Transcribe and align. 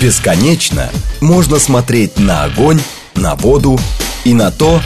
Бесконечно 0.00 0.88
можно 1.20 1.58
смотреть 1.58 2.18
на 2.18 2.44
огонь, 2.44 2.80
на 3.16 3.34
воду 3.34 3.78
и 4.24 4.32
на 4.32 4.50
то, 4.50 4.80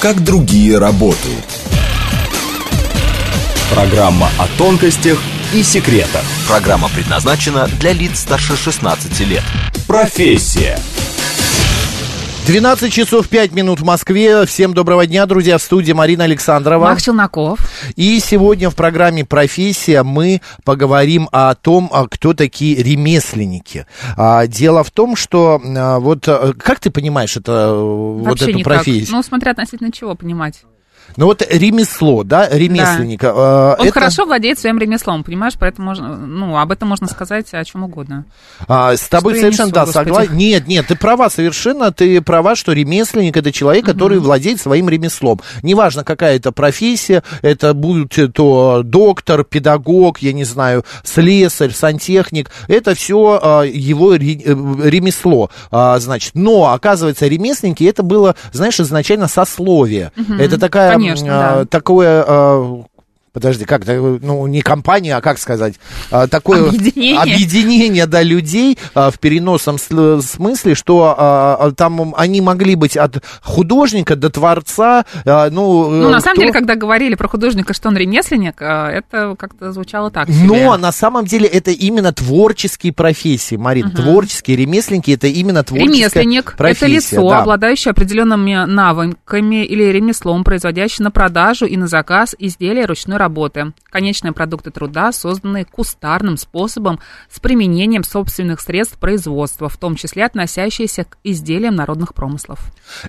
как 0.00 0.24
другие 0.24 0.78
работают. 0.78 1.44
Программа 3.72 4.28
о 4.38 4.48
тонкостях 4.58 5.22
и 5.54 5.62
секретах. 5.62 6.24
Программа 6.48 6.88
предназначена 6.88 7.68
для 7.78 7.92
лиц 7.92 8.18
старше 8.18 8.56
16 8.56 9.20
лет. 9.20 9.44
Профессия. 9.86 10.76
12 12.46 12.92
часов 12.92 13.28
5 13.28 13.54
минут 13.54 13.80
в 13.80 13.84
Москве. 13.84 14.46
Всем 14.46 14.72
доброго 14.72 15.04
дня, 15.04 15.26
друзья. 15.26 15.58
В 15.58 15.62
студии 15.62 15.90
Марина 15.90 16.24
Александрова. 16.24 16.84
Мах 16.84 17.02
Челноков. 17.02 17.58
И 17.96 18.20
сегодня 18.20 18.70
в 18.70 18.76
программе 18.76 19.24
«Профессия» 19.24 20.04
мы 20.04 20.40
поговорим 20.62 21.28
о 21.32 21.56
том, 21.56 21.90
а, 21.92 22.06
кто 22.06 22.34
такие 22.34 22.80
ремесленники. 22.80 23.86
А, 24.16 24.46
дело 24.46 24.84
в 24.84 24.92
том, 24.92 25.16
что 25.16 25.60
а, 25.60 25.98
вот 25.98 26.28
как 26.56 26.78
ты 26.78 26.90
понимаешь 26.92 27.36
это, 27.36 27.74
Вообще 27.74 28.28
вот 28.28 28.42
эту 28.42 28.58
никак. 28.58 28.74
профессию? 28.74 29.16
Ну, 29.16 29.22
смотря 29.24 29.50
относительно 29.50 29.90
чего 29.90 30.14
понимать. 30.14 30.62
Ну 31.16 31.26
вот 31.26 31.42
ремесло, 31.48 32.24
да, 32.24 32.48
ремесленника. 32.48 33.26
э, 33.28 33.76
Он 33.80 33.86
это- 33.88 33.92
хорошо 33.92 34.24
владеет 34.26 34.58
своим 34.58 34.78
ремеслом, 34.78 35.24
понимаешь, 35.24 35.54
поэтому 35.58 35.88
можно, 35.88 36.16
ну, 36.16 36.58
об 36.58 36.72
этом 36.72 36.88
можно 36.88 37.06
сказать 37.06 37.52
о 37.54 37.64
чем 37.64 37.84
угодно. 37.84 38.24
А, 38.68 38.94
с 38.96 39.02
тобой 39.08 39.34
Что 39.34 39.40
совершенно, 39.42 39.66
несу, 39.68 39.74
да, 39.74 39.86
согласен. 39.86 40.36
Нет, 40.36 40.66
нет, 40.66 40.86
ты 40.86 40.96
права 40.96 41.30
совершенно, 41.30 41.90
ты 41.92 42.20
права, 42.20 42.54
что 42.54 42.72
ремесленник 42.72 43.36
это 43.36 43.50
человек, 43.52 43.86
который 43.86 44.18
владеет 44.18 44.60
своим 44.60 44.88
ремеслом. 44.88 45.40
Неважно, 45.62 46.04
какая 46.04 46.36
это 46.36 46.52
профессия, 46.52 47.22
это 47.42 47.72
будет 47.74 48.14
то 48.34 48.82
доктор, 48.84 49.44
педагог, 49.44 50.18
я 50.18 50.32
не 50.32 50.44
знаю, 50.44 50.84
слесарь, 51.02 51.72
сантехник, 51.72 52.50
это 52.68 52.94
все 52.94 53.62
его 53.66 54.14
ре- 54.14 54.42
э, 54.44 54.54
ремесло, 54.84 55.50
а, 55.70 55.98
значит. 55.98 56.32
Но, 56.34 56.72
оказывается, 56.72 57.26
ремесленники, 57.26 57.84
это 57.84 58.02
было, 58.02 58.34
знаешь, 58.52 58.78
изначально 58.80 59.28
сословие. 59.28 60.12
Это 60.38 60.58
такая, 60.58 60.95
Конечно, 60.98 61.28
а, 61.28 61.58
да. 61.60 61.64
такое... 61.66 62.86
Подожди, 63.36 63.66
как, 63.66 63.82
ну, 63.86 64.46
не 64.46 64.62
компания, 64.62 65.14
а 65.14 65.20
как 65.20 65.38
сказать, 65.38 65.74
а, 66.10 66.26
такое 66.26 66.70
Объединение. 66.70 67.20
объединение, 67.20 68.06
да, 68.06 68.22
людей 68.22 68.78
а, 68.94 69.10
в 69.10 69.18
переносном 69.18 69.76
сл- 69.76 70.22
смысле, 70.22 70.74
что 70.74 71.14
а, 71.18 71.70
там 71.72 72.14
они 72.16 72.40
могли 72.40 72.76
быть 72.76 72.96
от 72.96 73.22
художника 73.42 74.16
до 74.16 74.30
творца, 74.30 75.04
ну... 75.26 75.90
Ну, 75.90 76.08
э, 76.08 76.12
на 76.12 76.20
самом 76.20 76.36
кто- 76.36 76.40
деле, 76.40 76.52
когда 76.54 76.76
говорили 76.76 77.14
про 77.14 77.28
художника, 77.28 77.74
что 77.74 77.90
он 77.90 77.98
ремесленник, 77.98 78.54
это 78.62 79.36
как-то 79.38 79.70
звучало 79.70 80.10
так 80.10 80.30
себе. 80.30 80.46
Но 80.46 80.74
на 80.78 80.90
самом 80.90 81.26
деле 81.26 81.46
это 81.46 81.72
именно 81.72 82.14
творческие 82.14 82.94
профессии, 82.94 83.56
Марин, 83.56 83.90
творческие 83.90 84.56
ремесленники, 84.56 85.10
это 85.10 85.26
именно 85.26 85.62
творческая 85.62 85.98
Ремесленник– 85.98 86.54
профессия. 86.56 86.86
это 86.86 86.94
лицо, 86.94 87.28
да. 87.28 87.40
обладающее 87.40 87.90
определенными 87.90 88.64
навыками 88.64 89.62
или 89.66 89.82
ремеслом, 89.82 90.42
производящее 90.42 91.04
на 91.04 91.10
продажу 91.10 91.66
и 91.66 91.76
на 91.76 91.86
заказ 91.86 92.34
изделия 92.38 92.86
ручной 92.86 93.18
работы. 93.18 93.25
Конечные 93.90 94.32
продукты 94.32 94.70
труда, 94.70 95.12
созданные 95.12 95.64
кустарным 95.64 96.36
способом 96.36 97.00
с 97.30 97.40
применением 97.40 98.04
собственных 98.04 98.60
средств 98.60 98.98
производства, 98.98 99.68
в 99.68 99.76
том 99.76 99.96
числе 99.96 100.24
относящиеся 100.24 101.04
к 101.04 101.18
изделиям 101.24 101.74
народных 101.74 102.14
промыслов. 102.14 102.60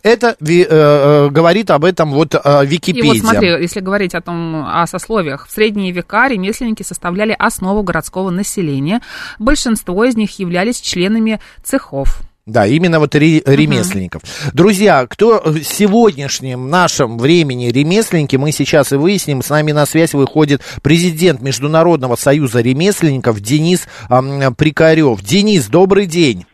Это 0.03 0.35
э, 0.39 0.63
э, 0.69 1.29
говорит 1.29 1.71
об 1.71 1.85
этом 1.85 2.11
вот 2.11 2.35
э, 2.35 2.63
И 2.63 2.67
Википедия. 2.67 3.13
вот 3.13 3.17
смотри, 3.17 3.49
если 3.49 3.79
говорить 3.79 4.15
о 4.15 4.21
том, 4.21 4.65
о 4.65 4.85
сословиях, 4.87 5.47
в 5.47 5.51
средние 5.51 5.91
века 5.91 6.27
ремесленники 6.27 6.83
составляли 6.83 7.35
основу 7.37 7.83
городского 7.83 8.29
населения. 8.29 9.01
Большинство 9.39 10.05
из 10.05 10.15
них 10.15 10.39
являлись 10.39 10.79
членами 10.79 11.39
цехов. 11.63 12.21
Да, 12.47 12.65
именно 12.65 12.99
вот 12.99 13.13
ре- 13.13 13.43
ремесленников. 13.45 14.21
Друзья, 14.53 15.05
кто 15.05 15.41
в 15.43 15.63
сегодняшнем 15.63 16.69
нашем 16.69 17.17
времени 17.17 17.65
ремесленники, 17.65 18.37
мы 18.37 18.53
сейчас 18.53 18.93
и 18.93 18.95
выясним. 18.95 19.41
С 19.41 19.49
нами 19.49 19.73
на 19.73 19.85
связь 19.85 20.13
выходит 20.13 20.61
президент 20.81 21.41
Международного 21.41 22.15
союза 22.15 22.61
ремесленников 22.61 23.41
Денис 23.41 23.85
ам, 24.07 24.55
Прикарев. 24.55 25.21
Денис, 25.21 25.67
добрый 25.67 26.05
день. 26.05 26.45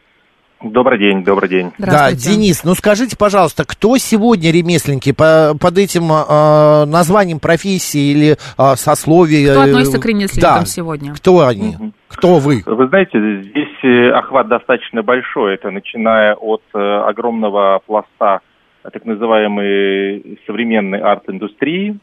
Добрый 0.64 0.98
день, 0.98 1.24
добрый 1.24 1.50
день. 1.50 1.72
Да. 1.78 2.12
Денис, 2.14 2.64
ну 2.64 2.74
скажите, 2.74 3.16
пожалуйста, 3.16 3.64
кто 3.64 3.98
сегодня 3.98 4.50
ремесленники 4.50 5.12
по, 5.12 5.56
под 5.60 5.78
этим 5.78 6.08
а, 6.10 6.86
названием 6.86 7.40
профессии 7.40 8.12
или 8.12 8.38
а, 8.58 8.78
сословия? 8.78 9.52
Кто 9.52 9.64
э, 9.66 9.70
относится 9.70 10.00
к 10.00 10.06
ремесленникам 10.06 10.60
да, 10.60 10.66
сегодня? 10.66 11.14
Кто 11.14 11.46
они? 11.46 11.78
Кто 12.16 12.40
вы? 12.40 12.62
Вы 12.66 12.88
знаете, 12.88 13.42
здесь 13.42 13.84
э, 13.84 14.10
охват 14.12 14.48
достаточно 14.48 15.02
большой. 15.02 15.56
Это 15.56 15.72
начиная 15.72 16.36
от 16.36 16.62
э, 16.74 16.78
огромного 16.78 17.82
пласта 17.86 18.42
э, 18.84 18.90
так 18.92 19.06
называемой 19.06 20.40
современной 20.46 21.00
арт-индустрии, 21.00 21.98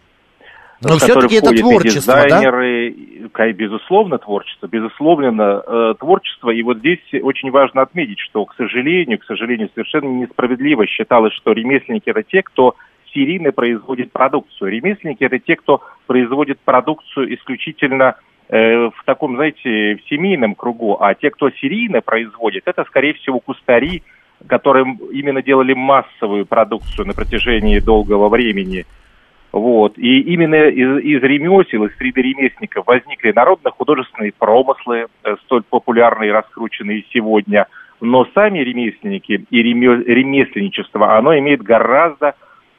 Но 0.82 0.97
все-таки 0.97 1.37
это 1.37 1.47
входят 1.47 1.60
и 1.60 1.62
творчество, 1.62 2.15
да? 2.15 2.25
дизайнеры, 2.25 2.88
и, 2.88 3.53
безусловно, 3.53 4.19
творчество, 4.19 4.66
безусловно, 4.66 5.62
э, 5.66 5.94
творчество. 5.99 6.50
И 6.50 6.62
вот 6.62 6.78
здесь 6.78 7.00
очень 7.22 7.50
важно 7.50 7.82
отметить, 7.82 8.19
что, 8.19 8.44
к 8.44 8.54
сожалению, 8.56 9.19
к 9.19 9.25
сожалению, 9.25 9.70
совершенно 9.75 10.09
несправедливо 10.09 10.87
считалось, 10.87 11.34
что 11.34 11.53
ремесленники 11.53 12.10
это 12.10 12.22
те, 12.25 12.43
кто 12.43 12.75
серийно 13.15 13.53
производит 13.53 14.12
продукцию. 14.12 14.70
Ремесленники 14.70 15.25
это 15.25 15.38
те, 15.38 15.56
кто 15.56 15.82
производит 16.06 16.59
продукцию 16.60 17.34
исключительно 17.34 18.16
в 18.50 19.03
таком, 19.05 19.37
знаете, 19.37 19.97
в 19.97 20.09
семейном 20.09 20.55
кругу, 20.56 20.97
а 21.00 21.15
те, 21.15 21.31
кто 21.31 21.50
серийно 21.50 22.00
производит, 22.00 22.65
это, 22.66 22.84
скорее 22.84 23.15
всего, 23.15 23.38
кустари, 23.38 24.03
которые 24.47 24.87
именно 25.12 25.43
делали 25.43 25.75
массовую 25.75 26.47
продукцию 26.47 27.06
на 27.06 27.15
протяжении 27.15 27.78
долгого 27.78 28.28
времени. 28.28 28.87
Вот. 29.53 29.99
И 29.99 30.21
именно 30.21 30.69
из, 30.69 30.99
из 30.99 31.22
ремесел, 31.22 31.84
из 31.84 31.97
среды 31.97 32.22
ремесленников 32.22 32.87
возникли 32.87 33.33
народно-художественные 33.33 34.33
промыслы, 34.37 35.06
э, 35.25 35.37
столь 35.44 35.62
популярные 35.69 36.28
и 36.28 36.32
раскрученные 36.32 37.05
сегодня. 37.12 37.67
Но 38.00 38.27
сами 38.34 38.61
ремесленники 38.61 39.44
и 39.50 39.62
реме- 39.62 40.05
ремесленничество, 40.05 41.17
оно 41.17 41.37
имеет 41.38 41.62
гораздо 41.62 42.28
э, 42.28 42.32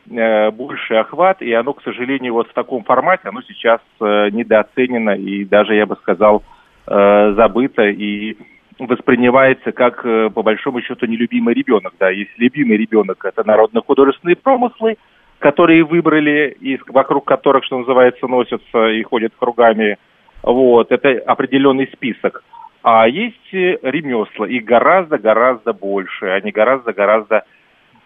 больший 0.06 1.00
охват, 1.00 1.42
и 1.42 1.52
оно, 1.54 1.74
к 1.74 1.84
сожалению, 1.84 2.34
вот 2.34 2.50
в 2.50 2.54
таком 2.54 2.84
формате, 2.84 3.30
оно 3.30 3.42
сейчас 3.44 3.80
э, 4.00 4.30
недооценено 4.32 5.12
и 5.12 5.46
даже, 5.46 5.76
я 5.76 5.86
бы 5.86 5.96
сказал, 5.98 6.44
э, 6.88 7.34
забыто 7.36 7.84
и 7.84 8.36
воспринимается 8.80 9.72
как, 9.72 10.06
э, 10.06 10.30
по 10.30 10.44
большому 10.44 10.82
счету, 10.82 11.06
нелюбимый 11.06 11.54
ребенок. 11.54 11.94
Да, 12.00 12.10
если 12.10 12.34
любимый 12.38 12.78
ребенок– 12.78 13.24
это 13.26 13.46
народно-художественные 13.46 14.36
промыслы, 14.36 14.98
которые 15.40 15.84
выбрали, 15.84 16.56
и 16.60 16.80
вокруг 16.88 17.26
которых, 17.26 17.64
что 17.66 17.80
называется, 17.80 18.28
носятся 18.28 18.88
и 18.90 19.04
ходят 19.04 19.34
кругами, 19.38 19.98
вот, 20.44 20.92
это 20.92 21.10
определенный 21.26 21.88
список. 21.94 22.44
А 22.84 23.08
есть 23.08 23.54
э, 23.54 23.78
ремесла, 23.84 24.46
и 24.46 24.60
гораздо-гораздо 24.60 25.74
больше, 25.74 26.26
они 26.28 26.52
гораздо-гораздо 26.52 27.36
э, 27.36 27.42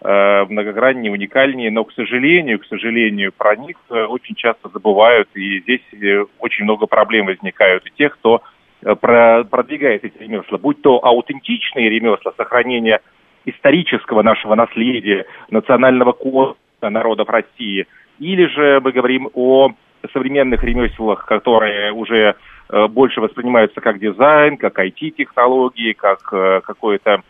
многограннее, 0.02 1.10
уникальнее, 1.10 1.70
но, 1.70 1.84
к 1.84 1.92
сожалению, 1.92 2.58
к 2.58 2.66
сожалению, 2.66 3.32
про 3.32 3.56
них 3.56 3.76
э, 3.90 4.04
очень 4.04 4.34
часто 4.34 4.68
забывают, 4.68 5.28
и 5.34 5.60
здесь 5.60 5.80
э, 5.92 6.24
очень 6.38 6.64
много 6.64 6.86
проблем 6.86 7.26
возникают 7.26 7.84
у 7.86 7.88
тех, 7.88 8.14
кто 8.18 8.42
э, 8.82 8.94
про- 8.94 9.44
продвигает 9.44 10.04
эти 10.04 10.18
ремесла, 10.18 10.58
будь 10.58 10.82
то 10.82 11.04
аутентичные 11.04 11.88
ремесла, 11.88 12.32
сохранение 12.36 13.00
исторического 13.46 14.22
нашего 14.22 14.54
наследия, 14.54 15.24
национального 15.50 16.12
кода 16.12 16.56
народов 16.82 17.28
России, 17.28 17.86
или 18.18 18.46
же 18.46 18.80
мы 18.82 18.92
говорим 18.92 19.30
о 19.34 19.70
современных 20.12 20.62
ремеслах, 20.62 21.24
которые 21.26 21.92
уже 21.92 22.34
э, 22.68 22.86
больше 22.88 23.20
воспринимаются 23.20 23.80
как 23.80 23.98
дизайн, 23.98 24.56
как 24.56 24.78
IT-технологии, 24.78 25.92
как 25.92 26.28
э, 26.32 26.60
какое-то 26.62 27.10
э, 27.10 27.18
э, 27.18 27.22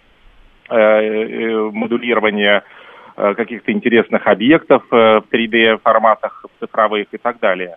модулирование 0.68 2.62
э, 3.16 3.34
каких-то 3.34 3.72
интересных 3.72 4.26
объектов 4.26 4.82
э, 4.90 5.20
в 5.20 5.24
3D-форматах 5.32 6.44
цифровых 6.60 7.06
и 7.12 7.18
так 7.18 7.38
далее. 7.40 7.76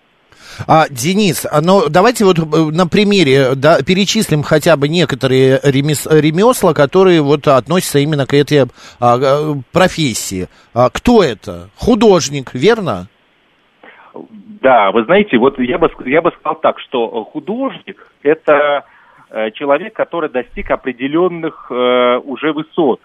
А, 0.68 0.86
Денис, 0.90 1.46
а, 1.50 1.62
ну 1.62 1.90
давайте 1.90 2.26
вот 2.26 2.38
э, 2.40 2.42
на 2.44 2.88
примере 2.88 3.56
да, 3.56 3.82
перечислим 3.82 4.44
хотя 4.44 4.76
бы 4.76 4.90
некоторые 4.90 5.60
ремес, 5.64 6.08
ремесла, 6.10 6.74
которые 6.74 7.22
вот 7.22 7.48
относятся 7.48 8.00
именно 8.00 8.26
к 8.26 8.34
этой 8.34 8.66
а, 9.00 9.18
э, 9.18 9.56
профессии. 9.72 10.48
А, 10.74 10.90
кто 10.90 11.24
это? 11.24 11.70
Художник, 11.78 12.54
верно? 12.54 13.08
Да, 14.62 14.92
вы 14.92 15.06
знаете, 15.06 15.38
вот 15.38 15.58
я 15.60 15.78
бы, 15.78 15.90
я 16.06 16.22
бы 16.22 16.32
сказал 16.32 16.60
так, 16.60 16.80
что 16.80 17.08
э, 17.08 17.32
художник– 17.32 18.06
это 18.24 18.54
э, 18.54 18.82
человек, 19.54 19.94
который 19.94 20.30
достиг 20.30 20.72
определенных 20.72 21.68
э, 21.70 22.18
уже 22.24 22.52
высот, 22.52 23.00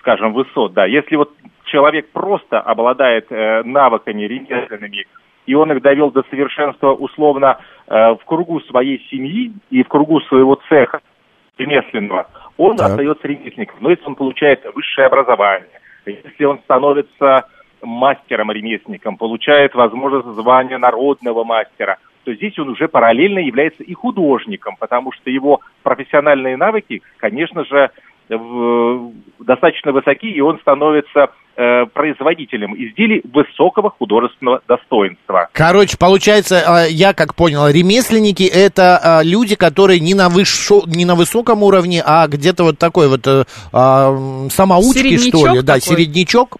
скажем, 0.00 0.32
высот, 0.32 0.72
да. 0.72 0.86
Если 0.86 1.16
вот 1.16 1.32
человек 1.64 2.10
просто 2.10 2.60
обладает 2.60 3.30
э, 3.30 3.62
навыками 3.62 4.22
ремесленными, 4.22 5.06
и 5.46 5.54
он 5.54 5.72
их 5.72 5.82
довел 5.82 6.10
до 6.10 6.24
совершенства 6.30 6.92
условно 6.92 7.58
э, 7.86 7.92
в 8.14 8.20
кругу 8.24 8.60
своей 8.62 9.06
семьи 9.10 9.52
и 9.70 9.82
в 9.82 9.88
кругу 9.88 10.20
своего 10.22 10.58
цеха, 10.68 11.00
ремесленного, 11.58 12.28
он 12.56 12.76
так. 12.76 12.90
остается 12.90 13.26
ремесленником. 13.26 13.78
Но 13.80 13.90
если 13.90 14.04
он 14.04 14.14
получает 14.14 14.64
высшее 14.74 15.06
образование, 15.06 15.80
если 16.06 16.44
он 16.44 16.58
становится 16.60 17.46
мастером-ремесленником, 17.82 19.16
получает 19.16 19.74
возможность 19.74 20.28
звания 20.28 20.78
народного 20.78 21.44
мастера, 21.44 21.98
то 22.28 22.34
здесь 22.34 22.58
он 22.58 22.68
уже 22.68 22.88
параллельно 22.88 23.38
является 23.38 23.82
и 23.82 23.94
художником, 23.94 24.76
потому 24.78 25.12
что 25.12 25.30
его 25.30 25.60
профессиональные 25.82 26.58
навыки, 26.58 27.00
конечно 27.16 27.64
же, 27.64 27.90
достаточно 29.38 29.92
высоки, 29.92 30.30
и 30.30 30.38
он 30.42 30.58
становится 30.58 31.28
э, 31.56 31.86
производителем 31.86 32.74
изделий 32.74 33.22
высокого 33.32 33.88
художественного 33.88 34.60
достоинства. 34.68 35.48
Короче, 35.52 35.96
получается, 35.96 36.56
э, 36.56 36.90
я 36.90 37.14
как 37.14 37.34
понял, 37.34 37.66
ремесленники 37.66 38.42
это 38.42 39.00
э, 39.02 39.24
люди, 39.24 39.56
которые 39.56 39.98
не 39.98 40.12
на, 40.12 40.28
высшо, 40.28 40.82
не 40.84 41.06
на 41.06 41.14
высоком 41.14 41.62
уровне, 41.62 42.02
а 42.04 42.28
где-то 42.28 42.64
вот 42.64 42.78
такой 42.78 43.08
вот 43.08 43.26
э, 43.26 43.44
самоучки, 43.72 45.16
что 45.16 45.38
ли, 45.38 45.44
такой? 45.44 45.62
да, 45.62 45.80
середнячок. 45.80 46.58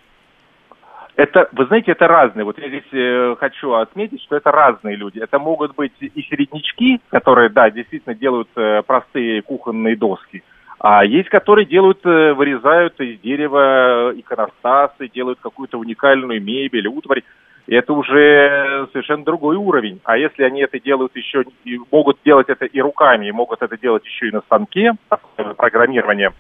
Это, 1.19 1.49
вы 1.51 1.67
знаете, 1.67 1.91
это 1.91 2.07
разные. 2.07 2.45
Вот 2.45 2.61
я 2.61 2.69
здесь 2.69 2.89
э, 2.93 3.35
хочу 3.41 3.73
отметить, 3.73 4.23
что 4.23 4.37
это 4.37 4.53
разные 4.53 4.95
люди. 4.95 5.19
Это 5.19 5.41
могут 5.41 5.75
быть 5.75 5.93
и 6.01 6.23
середнячки, 6.23 7.01
которые, 7.09 7.49
да, 7.49 7.71
действительно 7.71 8.15
делают 8.15 8.49
э, 8.55 8.83
простые 8.87 9.43
кухонные 9.43 9.97
доски. 9.97 10.45
А 10.79 11.05
есть, 11.05 11.29
которые 11.29 11.67
делают, 11.67 12.07
э, 12.07 12.35
вырезают 12.35 13.01
из 13.01 13.19
дерева 13.19 14.13
иконостасы, 14.15 15.09
делают 15.09 15.41
какую-то 15.43 15.77
уникальную 15.77 16.41
мебель, 16.41 16.87
утварь. 16.87 17.25
И 17.67 17.75
это 17.75 17.95
уже 17.95 18.87
совершенно 18.93 19.25
другой 19.25 19.57
уровень. 19.57 20.01
А 20.05 20.17
если 20.17 20.45
они 20.45 20.61
это 20.61 20.79
делают 20.79 21.17
еще, 21.17 21.43
и 21.65 21.81
могут 21.91 22.19
делать 22.25 22.49
это 22.49 22.65
и 22.65 22.81
руками, 22.81 23.27
и 23.27 23.33
могут 23.33 23.61
это 23.61 23.77
делать 23.77 24.05
еще 24.05 24.29
и 24.29 24.33
на 24.33 24.43
станке, 24.43 24.93
программирование, 25.57 26.31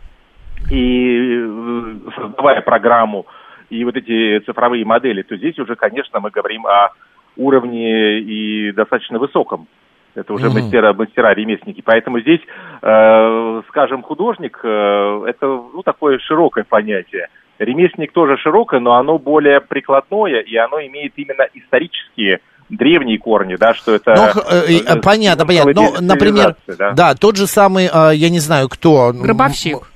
и 0.71 1.37
э, 1.37 2.11
создавая 2.15 2.61
программу, 2.61 3.27
и 3.71 3.85
вот 3.85 3.97
эти 3.97 4.39
цифровые 4.45 4.85
модели, 4.85 5.23
то 5.23 5.37
здесь 5.37 5.59
уже, 5.59 5.77
конечно, 5.77 6.21
мы 6.21 6.31
говорим 6.31 6.67
о 6.67 6.91
уровне 7.37 8.19
и 8.21 8.73
достаточно 8.73 9.19
высоком. 9.19 9.69
Это 10.15 10.33
уже 10.33 10.47
mm-hmm. 10.47 10.63
мастера, 10.63 10.93
мастера, 10.95 11.35
ремесленники. 11.35 11.83
Поэтому 11.85 12.21
здесь, 12.21 12.41
э, 12.83 13.63
скажем, 13.69 14.03
художник, 14.03 14.59
э, 14.65 15.25
это 15.27 15.47
ну, 15.47 15.83
такое 15.85 16.19
широкое 16.19 16.65
понятие. 16.65 17.29
Ремесленник 17.59 18.13
тоже 18.13 18.37
широкое, 18.39 18.81
но 18.81 18.95
оно 18.95 19.19
более 19.19 19.61
прикладное, 19.61 20.41
и 20.41 20.57
оно 20.57 20.81
имеет 20.81 21.13
именно 21.17 21.47
исторические 21.55 22.41
древние 22.69 23.19
корни, 23.19 23.57
да, 23.57 23.75
что 23.75 23.95
это... 23.95 24.33
Ну, 24.35 24.43
э, 24.51 24.81
э, 24.87 25.01
понятно, 25.01 25.47
понятно. 25.47 25.73
Но, 25.73 25.95
например, 26.01 26.57
да? 26.67 26.93
да, 26.93 27.15
тот 27.15 27.37
же 27.37 27.47
самый, 27.47 27.87
э, 27.87 28.15
я 28.15 28.31
не 28.31 28.41
знаю, 28.41 28.69
кто... 28.69 29.13
Гробовщик. 29.13 29.91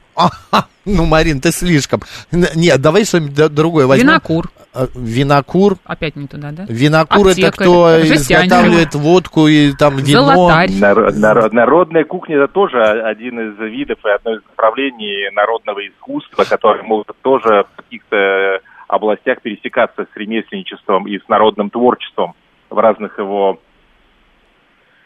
Ну, 0.85 1.07
Марин, 1.07 1.41
ты 1.41 1.53
слишком. 1.53 2.01
Нет, 2.33 2.81
давай 2.81 3.05
что-нибудь 3.05 3.55
другое 3.55 3.87
возьмем. 3.87 4.09
Винокур. 4.09 4.51
А, 4.75 4.87
винокур. 4.95 5.77
Опять 5.85 6.17
не 6.17 6.27
туда, 6.27 6.51
да? 6.51 6.65
Винокур 6.69 7.29
Аптекарь, 7.29 7.49
это 7.49 7.57
кто 7.57 8.03
изготавливает 8.03 8.95
водку 8.95 9.47
и 9.47 9.73
там 9.73 9.97
вино. 9.97 10.25
Золотарь. 10.25 10.73
Народ, 10.73 11.17
народ, 11.17 11.53
народная 11.53 12.05
кухня 12.05 12.37
это 12.37 12.53
тоже 12.53 12.83
один 12.83 13.53
из 13.53 13.59
видов 13.59 13.99
и 14.05 14.09
одно 14.09 14.35
из 14.35 14.41
направлений 14.49 15.31
народного 15.35 15.87
искусства, 15.87 16.45
которые 16.45 16.83
могут 16.85 17.09
тоже 17.23 17.65
в 17.73 17.77
каких-то 17.77 18.61
областях 18.89 19.41
пересекаться 19.41 20.07
с 20.13 20.17
ремесленничеством 20.17 21.07
и 21.07 21.19
с 21.19 21.29
народным 21.29 21.71
творчеством 21.71 22.35
в 22.71 22.79
разных 22.79 23.19
его 23.19 23.61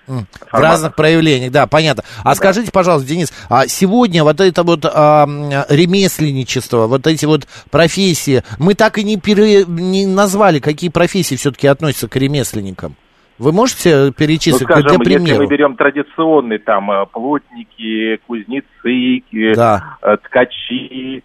в 0.07 0.27
разных 0.53 0.95
проявлениях, 0.95 1.53
да, 1.53 1.67
понятно. 1.67 2.05
А 2.23 2.31
да. 2.31 2.35
скажите, 2.35 2.71
пожалуйста, 2.71 3.09
Денис, 3.09 3.33
а 3.49 3.67
сегодня 3.67 4.25
вот 4.25 4.41
это 4.41 4.63
вот 4.63 4.85
а, 4.85 5.27
ремесленничество, 5.69 6.87
вот 6.87 7.07
эти 7.07 7.25
вот 7.27 7.47
профессии, 7.71 8.43
мы 8.59 8.75
так 8.75 8.99
и 8.99 9.05
не, 9.05 9.19
пере, 9.19 9.65
не 9.67 10.07
назвали, 10.07 10.61
какие 10.61 10.91
профессии 10.91 11.37
все-таки 11.37 11.67
относятся 11.67 12.09
к 12.09 12.17
ремесленникам? 12.17 12.97
Вы 13.39 13.53
можете 13.53 14.13
перечислить, 14.13 14.63
ну, 14.63 14.67
скажем, 14.67 14.89
для 14.89 14.99
примера? 14.99 15.29
Если 15.29 15.43
мы 15.43 15.47
берем 15.47 15.77
традиционные, 15.77 16.59
там, 16.59 16.91
э, 16.91 17.05
плотники, 17.07 18.19
кузнецы, 18.27 19.55
да. 19.55 19.99
Э, 20.01 20.17
ткачи, 20.17 21.23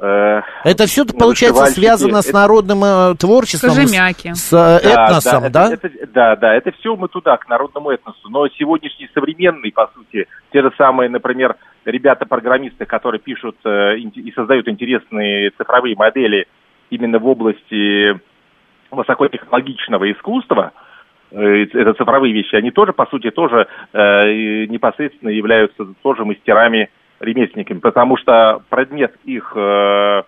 это 0.00 0.86
все 0.86 1.04
получается 1.04 1.66
связано 1.66 2.22
с 2.22 2.32
народным 2.32 2.84
э, 2.84 3.14
творчеством, 3.16 3.70
Кожемяки. 3.70 4.32
с, 4.32 4.50
с 4.50 4.52
э, 4.52 4.88
этносом, 4.88 5.42
да? 5.50 5.68
Да, 5.68 5.74
это, 5.74 5.86
это, 5.88 6.12
да, 6.12 6.36
да, 6.36 6.54
это 6.54 6.70
все 6.72 6.94
мы 6.94 7.08
туда, 7.08 7.36
к 7.36 7.48
народному 7.48 7.90
этносу. 7.90 8.28
Но 8.28 8.46
сегодняшний 8.48 9.08
современный, 9.12 9.72
по 9.72 9.90
сути, 9.94 10.28
те 10.52 10.62
же 10.62 10.70
самые, 10.78 11.10
например, 11.10 11.56
ребята-программисты, 11.84 12.86
которые 12.86 13.20
пишут 13.20 13.56
и 13.64 14.32
создают 14.36 14.68
интересные 14.68 15.50
цифровые 15.50 15.96
модели 15.96 16.46
именно 16.90 17.18
в 17.18 17.26
области 17.26 18.20
высокотехнологичного 18.90 20.12
искусства, 20.12 20.72
это 21.30 21.94
цифровые 21.94 22.32
вещи, 22.32 22.54
они 22.54 22.70
тоже, 22.70 22.92
по 22.92 23.06
сути, 23.06 23.30
тоже 23.30 23.66
непосредственно 23.92 25.30
являются 25.30 25.84
тоже 26.02 26.24
мастерами 26.24 26.88
ремесленниками, 27.20 27.78
потому 27.78 28.16
что 28.16 28.62
предмет 28.68 29.14
их 29.24 29.52
э, 29.54 30.22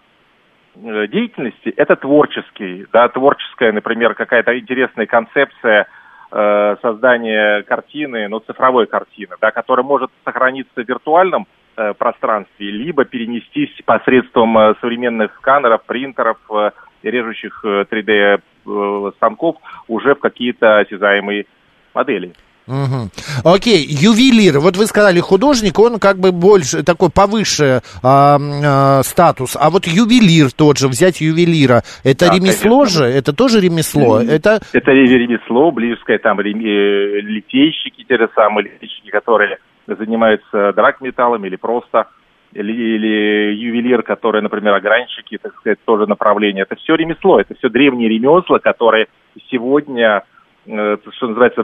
э, 0.76 1.06
деятельности 1.08 1.72
это 1.76 1.96
творческий, 1.96 2.86
да, 2.92 3.08
творческая, 3.08 3.72
например, 3.72 4.14
какая-то 4.14 4.58
интересная 4.58 5.06
концепция 5.06 5.86
э, 6.32 6.76
создания 6.82 7.62
картины, 7.62 8.28
ну, 8.28 8.40
цифровой 8.40 8.86
картины, 8.86 9.36
да, 9.40 9.50
которая 9.50 9.84
может 9.84 10.10
сохраниться 10.24 10.82
в 10.82 10.88
виртуальном 10.88 11.46
э, 11.76 11.94
пространстве, 11.94 12.70
либо 12.70 13.04
перенестись 13.04 13.70
посредством 13.84 14.56
э, 14.58 14.74
современных 14.80 15.34
сканеров, 15.36 15.84
принтеров, 15.84 16.38
э, 16.50 16.70
режущих 17.02 17.60
э, 17.64 17.84
3D 17.90 18.40
э, 18.66 19.10
станков 19.16 19.56
уже 19.88 20.14
в 20.14 20.18
какие-то 20.18 20.78
осязаемые 20.78 21.46
модели. 21.94 22.32
Угу. 22.70 23.52
Окей, 23.54 23.84
ювелир. 23.84 24.60
Вот 24.60 24.76
вы 24.76 24.86
сказали, 24.86 25.18
художник, 25.18 25.78
он 25.78 25.98
как 25.98 26.18
бы 26.18 26.30
больше 26.30 26.84
такой 26.84 27.10
повыше 27.10 27.82
а, 28.02 28.38
а, 28.38 29.02
статус. 29.02 29.56
А 29.60 29.70
вот 29.70 29.86
ювелир 29.86 30.52
тот 30.52 30.78
же, 30.78 30.86
взять 30.86 31.20
ювелира, 31.20 31.82
это 32.04 32.28
да, 32.28 32.34
ремесло 32.34 32.84
конечно. 32.84 32.98
же? 33.00 33.04
Это 33.06 33.32
тоже 33.32 33.60
ремесло? 33.60 34.22
Mm-hmm. 34.22 34.30
Это... 34.30 34.60
это 34.72 34.90
ремесло, 34.92 35.72
близкое 35.72 36.18
там 36.18 36.40
рем... 36.40 36.60
Э, 36.60 37.20
литейщики, 37.20 38.04
те 38.08 38.16
же 38.16 38.28
самые 38.36 38.66
литейщики, 38.66 39.10
которые 39.10 39.58
занимаются 39.86 40.72
драгметаллами 40.72 41.48
или 41.48 41.56
просто 41.56 42.06
или, 42.52 42.72
или 42.72 43.54
ювелир, 43.54 44.02
который, 44.02 44.42
например, 44.42 44.74
огранщики, 44.74 45.38
так 45.38 45.54
сказать, 45.56 45.78
тоже 45.84 46.06
направление. 46.06 46.62
Это 46.62 46.76
все 46.76 46.94
ремесло, 46.94 47.40
это 47.40 47.54
все 47.54 47.68
древние 47.68 48.08
ремесла, 48.08 48.58
которые 48.58 49.06
сегодня 49.50 50.22
что 50.66 51.28
называется, 51.28 51.62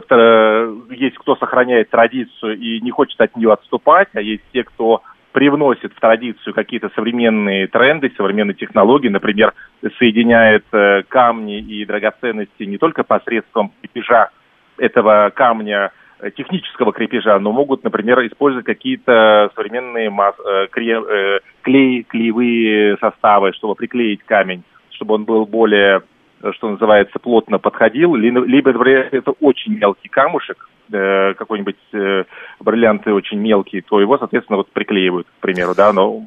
есть 0.89 1.17
кто 1.17 1.35
сохраняет 1.35 1.89
традицию 1.89 2.57
и 2.57 2.81
не 2.81 2.91
хочет 2.91 3.19
от 3.21 3.35
нее 3.35 3.53
отступать, 3.53 4.09
а 4.13 4.21
есть 4.21 4.43
те, 4.51 4.63
кто 4.63 5.01
привносит 5.31 5.93
в 5.93 5.99
традицию 5.99 6.53
какие-то 6.53 6.89
современные 6.95 7.67
тренды, 7.67 8.11
современные 8.17 8.55
технологии, 8.55 9.09
например, 9.09 9.53
соединяет 9.99 10.65
э, 10.71 11.03
камни 11.07 11.59
и 11.59 11.85
драгоценности 11.85 12.63
не 12.63 12.79
только 12.79 13.03
посредством 13.03 13.71
крепежа 13.79 14.31
этого 14.77 15.29
камня, 15.29 15.91
э, 16.19 16.31
технического 16.31 16.91
крепежа, 16.91 17.37
но 17.37 17.51
могут, 17.51 17.83
например, 17.83 18.25
использовать 18.25 18.65
какие-то 18.65 19.51
современные 19.53 20.09
масс, 20.09 20.35
клей, 20.71 22.03
клеевые 22.03 22.97
составы, 22.97 23.53
чтобы 23.53 23.75
приклеить 23.75 24.23
камень, 24.23 24.63
чтобы 24.89 25.13
он 25.13 25.25
был 25.25 25.45
более 25.45 26.01
Э, 26.01 26.16
что 26.53 26.69
называется, 26.69 27.19
плотно 27.19 27.59
подходил, 27.59 28.15
либо, 28.15 28.71
это 28.89 29.31
очень 29.31 29.77
мелкий 29.77 30.09
камушек, 30.09 30.69
э, 30.91 31.33
какой-нибудь 31.33 31.77
э, 31.93 32.23
бриллианты 32.59 33.13
очень 33.13 33.39
мелкие, 33.39 33.81
то 33.81 33.99
его, 33.99 34.17
соответственно, 34.17 34.57
вот 34.57 34.71
приклеивают, 34.71 35.27
к 35.27 35.41
примеру, 35.41 35.73
да, 35.75 35.91
но 35.93 36.25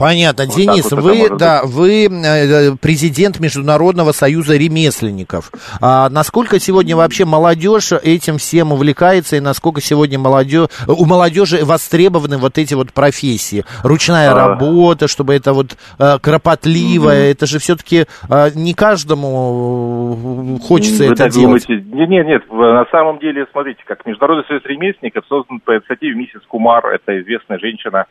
Понятно. 0.00 0.46
Вот 0.46 0.56
Денис, 0.56 0.90
вот 0.90 1.00
вы, 1.00 1.28
да, 1.36 1.60
вы 1.62 2.06
э, 2.06 2.74
президент 2.80 3.38
Международного 3.38 4.12
союза 4.12 4.56
ремесленников. 4.56 5.52
А 5.82 6.08
насколько 6.08 6.58
сегодня 6.58 6.96
вообще 6.96 7.26
молодежь 7.26 7.92
этим 7.92 8.38
всем 8.38 8.72
увлекается 8.72 9.36
и 9.36 9.40
насколько 9.40 9.82
сегодня 9.82 10.18
молодежь, 10.18 10.68
у 10.88 11.04
молодежи 11.04 11.62
востребованы 11.62 12.38
вот 12.38 12.56
эти 12.56 12.72
вот 12.72 12.94
профессии? 12.94 13.64
Ручная 13.84 14.32
а... 14.32 14.34
работа, 14.34 15.06
чтобы 15.06 15.34
это 15.34 15.52
вот 15.52 15.76
э, 15.98 16.18
кропотливое, 16.18 17.26
mm-hmm. 17.26 17.32
это 17.32 17.46
же 17.46 17.58
все-таки 17.58 18.06
э, 18.30 18.50
не 18.54 18.72
каждому 18.72 20.58
хочется 20.66 21.04
вы 21.04 21.12
это 21.12 21.24
так 21.24 21.32
делать. 21.32 21.66
Думаете? 21.66 21.84
Нет, 21.92 22.08
нет, 22.08 22.26
нет, 22.26 22.42
на 22.50 22.86
самом 22.90 23.18
деле, 23.18 23.46
смотрите, 23.52 23.82
как 23.84 24.06
Международный 24.06 24.46
союз 24.46 24.62
ремесленников 24.64 25.26
создан 25.28 25.60
по 25.60 25.76
инициативе 25.76 26.14
миссис 26.14 26.40
Кумар, 26.48 26.86
это 26.86 27.20
известная 27.20 27.58
женщина, 27.58 28.06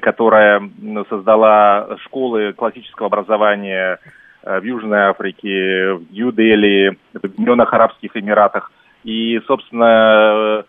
которая 0.00 0.62
создала 1.08 1.96
школы 2.04 2.52
классического 2.52 3.06
образования 3.06 3.98
э, 4.42 4.60
в 4.60 4.64
Южной 4.64 5.02
Африке, 5.02 5.94
в 5.94 6.12
Нью-Дели, 6.12 6.98
в 7.12 7.24
Объединенных 7.24 7.72
Арабских 7.72 8.16
Эмиратах. 8.16 8.72
И, 9.04 9.40
собственно, 9.46 10.64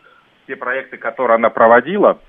те 0.47 0.55
проекты, 0.55 0.97
которые 0.97 1.35
она 1.35 1.49
проводила, 1.49 2.19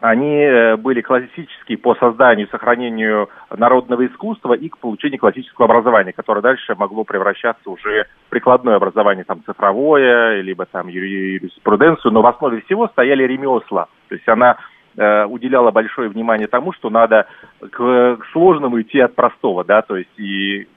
они 0.00 0.40
э, 0.40 0.76
были 0.76 1.00
классические 1.00 1.78
по 1.78 1.94
созданию 1.94 2.46
и 2.46 2.50
сохранению 2.50 3.28
народного 3.50 4.06
искусства 4.06 4.54
и 4.54 4.68
к 4.68 4.78
получению 4.78 5.18
классического 5.18 5.66
образования, 5.66 6.12
которое 6.12 6.40
дальше 6.40 6.74
могло 6.74 7.04
превращаться 7.04 7.70
уже 7.70 8.06
в 8.26 8.30
прикладное 8.30 8.76
образование, 8.76 9.24
там, 9.24 9.42
цифровое, 9.44 10.40
либо 10.40 10.66
там 10.66 10.88
юриспруденцию, 10.88 12.12
но 12.12 12.22
в 12.22 12.26
основе 12.26 12.60
всего 12.62 12.88
стояли 12.88 13.24
ремесла. 13.24 13.86
То 14.08 14.14
есть 14.14 14.28
она 14.28 14.52
э, 14.52 14.73
уделяла 14.96 15.70
большое 15.70 16.08
внимание 16.08 16.46
тому, 16.46 16.72
что 16.72 16.90
надо 16.90 17.26
к, 17.70 18.18
сложному 18.32 18.80
идти 18.80 19.00
от 19.00 19.14
простого, 19.14 19.64
да, 19.64 19.82
то 19.82 19.96
есть 19.96 20.18
и 20.18 20.68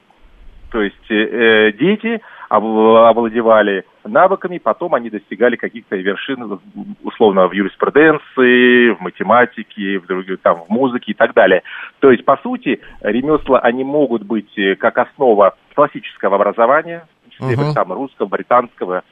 то 0.70 0.82
есть 0.82 1.10
э, 1.10 1.72
дети 1.72 2.20
овладевали 2.48 3.84
навыками, 4.04 4.58
потом 4.58 4.94
они 4.94 5.10
достигали 5.10 5.56
каких-то 5.56 5.96
вершин, 5.96 6.58
условно, 7.02 7.46
в 7.46 7.52
юриспруденции, 7.52 8.90
в 8.90 9.00
математике, 9.00 9.98
в, 9.98 10.06
других, 10.06 10.40
там, 10.40 10.64
в 10.66 10.70
музыке 10.70 11.12
и 11.12 11.14
так 11.14 11.34
далее. 11.34 11.62
То 12.00 12.10
есть, 12.10 12.24
по 12.24 12.38
сути, 12.38 12.80
ремесла, 13.00 13.58
они 13.60 13.84
могут 13.84 14.22
быть 14.22 14.56
э, 14.56 14.76
как 14.76 14.98
основа 14.98 15.56
классического 15.74 16.36
образования, 16.36 17.06
uh-huh. 17.38 17.74
там, 17.74 17.92
русского, 17.92 18.26
британского, 18.26 19.02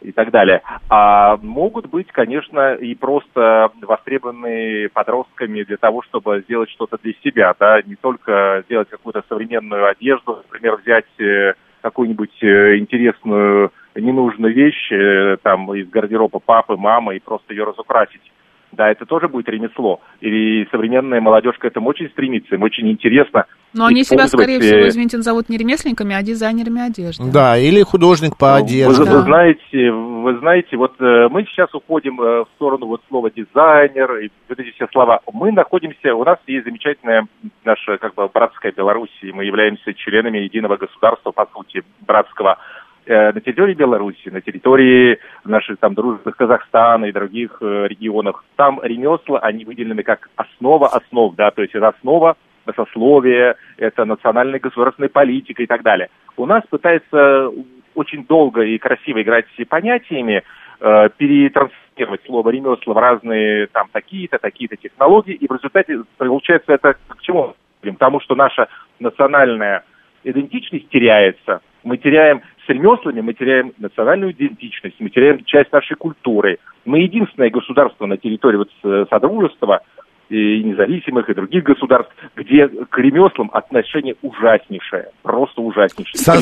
и 0.00 0.12
так 0.12 0.30
далее. 0.30 0.62
А 0.88 1.36
могут 1.42 1.86
быть, 1.86 2.08
конечно, 2.08 2.74
и 2.74 2.94
просто 2.94 3.70
востребованы 3.82 4.88
подростками 4.88 5.62
для 5.62 5.76
того, 5.76 6.02
чтобы 6.02 6.42
сделать 6.44 6.70
что-то 6.70 6.98
для 7.02 7.12
себя, 7.24 7.54
да, 7.58 7.80
не 7.82 7.96
только 7.96 8.62
сделать 8.66 8.88
какую-то 8.88 9.22
современную 9.28 9.86
одежду, 9.86 10.42
например, 10.44 10.76
взять 10.76 11.20
э, 11.20 11.54
какую-нибудь 11.80 12.42
э, 12.42 12.78
интересную 12.78 13.72
ненужную 13.94 14.54
вещь 14.54 14.92
э, 14.92 15.36
там 15.42 15.72
из 15.74 15.88
гардероба 15.88 16.38
папы, 16.38 16.76
мамы 16.76 17.16
и 17.16 17.20
просто 17.20 17.52
ее 17.52 17.64
разукрасить 17.64 18.22
да, 18.72 18.90
это 18.90 19.06
тоже 19.06 19.28
будет 19.28 19.48
ремесло. 19.48 20.00
И 20.20 20.66
современная 20.70 21.20
молодежь 21.20 21.56
к 21.58 21.64
этому 21.64 21.88
очень 21.90 22.08
стремится, 22.10 22.54
им 22.54 22.62
очень 22.62 22.90
интересно. 22.90 23.46
Но 23.74 23.86
они 23.86 24.02
себя, 24.04 24.26
скорее 24.26 24.60
всего, 24.60 24.88
извините, 24.88 25.18
назовут 25.18 25.48
не 25.48 25.58
ремесленниками, 25.58 26.14
а 26.14 26.22
дизайнерами 26.22 26.86
одежды. 26.86 27.30
Да, 27.30 27.58
или 27.58 27.82
художник 27.82 28.36
по 28.36 28.50
ну, 28.50 28.64
одежде. 28.64 29.02
Вы, 29.02 29.04
да. 29.04 29.16
вы 29.16 29.22
знаете, 29.22 29.90
вы 29.90 30.38
знаете, 30.38 30.76
вот 30.76 30.94
э, 31.00 31.28
мы 31.30 31.44
сейчас 31.44 31.72
уходим 31.74 32.20
э, 32.20 32.44
в 32.44 32.48
сторону 32.56 32.86
вот 32.86 33.02
слова 33.08 33.30
дизайнер 33.30 34.16
и 34.16 34.30
вот 34.48 34.58
эти 34.58 34.70
все 34.70 34.86
слова. 34.90 35.20
Мы 35.32 35.52
находимся, 35.52 36.14
у 36.14 36.24
нас 36.24 36.38
есть 36.46 36.64
замечательная 36.64 37.26
наша 37.64 37.98
как 37.98 38.14
бы 38.14 38.28
братская 38.32 38.72
Белоруссия, 38.72 39.32
мы 39.32 39.44
являемся 39.44 39.92
членами 39.94 40.38
единого 40.38 40.76
государства, 40.76 41.30
по 41.30 41.46
сути, 41.52 41.82
братского 42.06 42.58
Э, 42.58 42.87
на 43.08 43.40
территории 43.40 43.74
Беларуси, 43.74 44.28
на 44.28 44.40
территории 44.40 45.18
наших 45.44 45.78
там 45.78 45.94
дружных 45.94 46.36
Казахстана 46.36 47.06
и 47.06 47.12
других 47.12 47.56
э, 47.60 47.86
регионах, 47.88 48.44
там 48.56 48.80
ремесла, 48.82 49.38
они 49.38 49.64
выделены 49.64 50.02
как 50.02 50.28
основа 50.36 50.88
основ, 50.88 51.34
да, 51.34 51.50
то 51.50 51.62
есть 51.62 51.74
это 51.74 51.88
основа 51.88 52.36
сословия, 52.76 53.56
это 53.78 54.04
национальная 54.04 54.60
государственная 54.60 55.08
политика 55.08 55.62
и 55.62 55.66
так 55.66 55.82
далее. 55.82 56.08
У 56.36 56.44
нас 56.44 56.62
пытается 56.68 57.50
очень 57.94 58.26
долго 58.26 58.60
и 58.60 58.76
красиво 58.76 59.22
играть 59.22 59.46
с 59.56 59.64
понятиями, 59.64 60.42
э, 60.80 61.08
перетрансформировать 61.16 62.24
слово 62.26 62.50
ремесла 62.50 62.92
в 62.94 62.98
разные 62.98 63.68
там 63.68 63.88
такие-то, 63.90 64.38
такие-то 64.38 64.76
технологии, 64.76 65.34
и 65.34 65.48
в 65.48 65.52
результате 65.52 66.02
получается 66.18 66.74
это 66.74 66.96
к 67.08 67.22
чему? 67.22 67.54
Потому 67.80 68.20
что 68.20 68.34
наша 68.34 68.68
национальная 68.98 69.84
идентичность 70.24 70.88
теряется, 70.90 71.60
мы 71.84 71.96
теряем 71.96 72.42
с 72.68 72.70
ремеслами, 72.70 73.22
мы 73.22 73.32
теряем 73.32 73.72
национальную 73.78 74.32
идентичность, 74.32 74.96
мы 75.00 75.08
теряем 75.08 75.42
часть 75.44 75.72
нашей 75.72 75.96
культуры. 75.96 76.58
Мы 76.84 77.00
единственное 77.00 77.50
государство 77.50 78.06
на 78.06 78.18
территории 78.18 78.58
вот 78.58 79.08
Содружества 79.08 79.80
и 80.28 80.62
независимых, 80.62 81.28
и 81.30 81.34
других 81.34 81.64
государств, 81.64 82.12
где 82.36 82.68
к 82.68 82.98
ремеслам 82.98 83.50
отношение 83.52 84.14
ужаснейшее, 84.20 85.08
просто 85.22 85.62
ужаснейшее. 85.62 86.18
Со, 86.18 86.34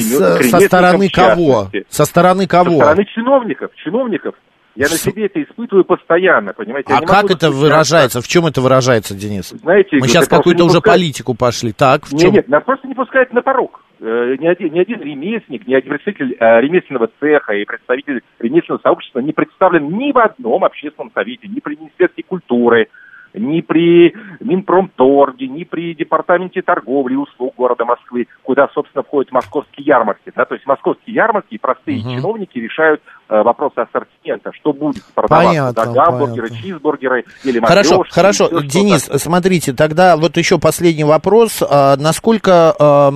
со 0.42 0.60
стороны 0.60 1.08
кого? 1.08 1.68
Со 1.88 2.04
стороны 2.04 2.48
кого? 2.48 2.70
Со 2.70 2.76
стороны 2.76 3.04
чиновников, 3.14 3.70
чиновников. 3.76 4.34
Я 4.74 4.88
на 4.88 4.96
себе 4.96 5.26
это 5.26 5.42
испытываю 5.42 5.84
постоянно, 5.84 6.52
понимаете? 6.52 6.92
А 6.92 7.00
как 7.00 7.30
это 7.30 7.50
выражается? 7.50 8.20
В 8.20 8.28
чем 8.28 8.44
это 8.44 8.60
выражается, 8.60 9.14
Денис? 9.14 9.48
Знаете, 9.48 9.96
мы 9.98 10.06
сейчас 10.06 10.28
какую-то 10.28 10.64
уже 10.64 10.80
пускать... 10.80 10.92
политику 10.92 11.34
пошли. 11.34 11.72
Так, 11.72 12.04
в 12.04 12.10
чем? 12.10 12.32
Нет, 12.32 12.32
нет, 12.34 12.48
нас 12.48 12.62
просто 12.62 12.86
не 12.86 12.94
пускают 12.94 13.32
на 13.32 13.40
порог. 13.40 13.80
Э, 13.98 14.36
ни 14.38 14.46
один, 14.46 14.74
ни 14.74 14.80
один 14.80 15.00
ремесленник, 15.00 15.66
ни 15.66 15.74
один 15.74 15.88
представитель 15.88 16.36
э, 16.38 16.60
ремесленного 16.60 17.10
цеха 17.18 17.54
и 17.54 17.64
представитель 17.64 18.20
ремесленного 18.38 18.82
сообщества 18.82 19.20
не 19.20 19.32
представлен 19.32 19.88
ни 19.96 20.12
в 20.12 20.18
одном 20.18 20.64
общественном 20.64 21.10
совете, 21.14 21.48
ни 21.48 21.60
при 21.60 21.76
Министерстве 21.76 22.22
культуры, 22.22 22.88
ни 23.36 23.60
при 23.60 24.14
Минпромторге, 24.40 25.48
ни 25.48 25.64
при 25.64 25.94
Департаменте 25.94 26.62
торговли 26.62 27.14
и 27.14 27.16
услуг 27.16 27.54
города 27.56 27.84
Москвы, 27.84 28.26
куда, 28.42 28.68
собственно, 28.74 29.02
входят 29.02 29.32
московские 29.32 29.86
ярмарки. 29.86 30.32
Да? 30.34 30.44
То 30.44 30.54
есть 30.54 30.66
московские 30.66 31.14
ярмарки, 31.14 31.58
простые 31.58 32.00
угу. 32.00 32.10
чиновники 32.10 32.58
решают 32.58 33.00
э, 33.28 33.42
вопросы 33.42 33.78
ассортимента, 33.78 34.52
что 34.52 34.72
будет 34.72 35.04
продаваться, 35.14 35.48
понятно, 35.48 35.84
да, 35.84 35.92
гамбургеры, 35.92 36.48
понятно. 36.48 36.68
чизбургеры 36.68 37.24
или 37.44 37.60
Хорошо, 37.60 38.04
хорошо, 38.08 38.48
Денис, 38.60 39.04
смотрите, 39.16 39.72
тогда 39.72 40.16
вот 40.16 40.36
еще 40.36 40.58
последний 40.58 41.04
вопрос. 41.04 41.62
А, 41.68 41.96
насколько 41.96 42.74
а, 42.78 43.10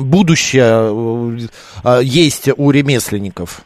будущее 0.00 1.48
а, 1.84 2.00
есть 2.00 2.48
у 2.56 2.70
ремесленников? 2.70 3.62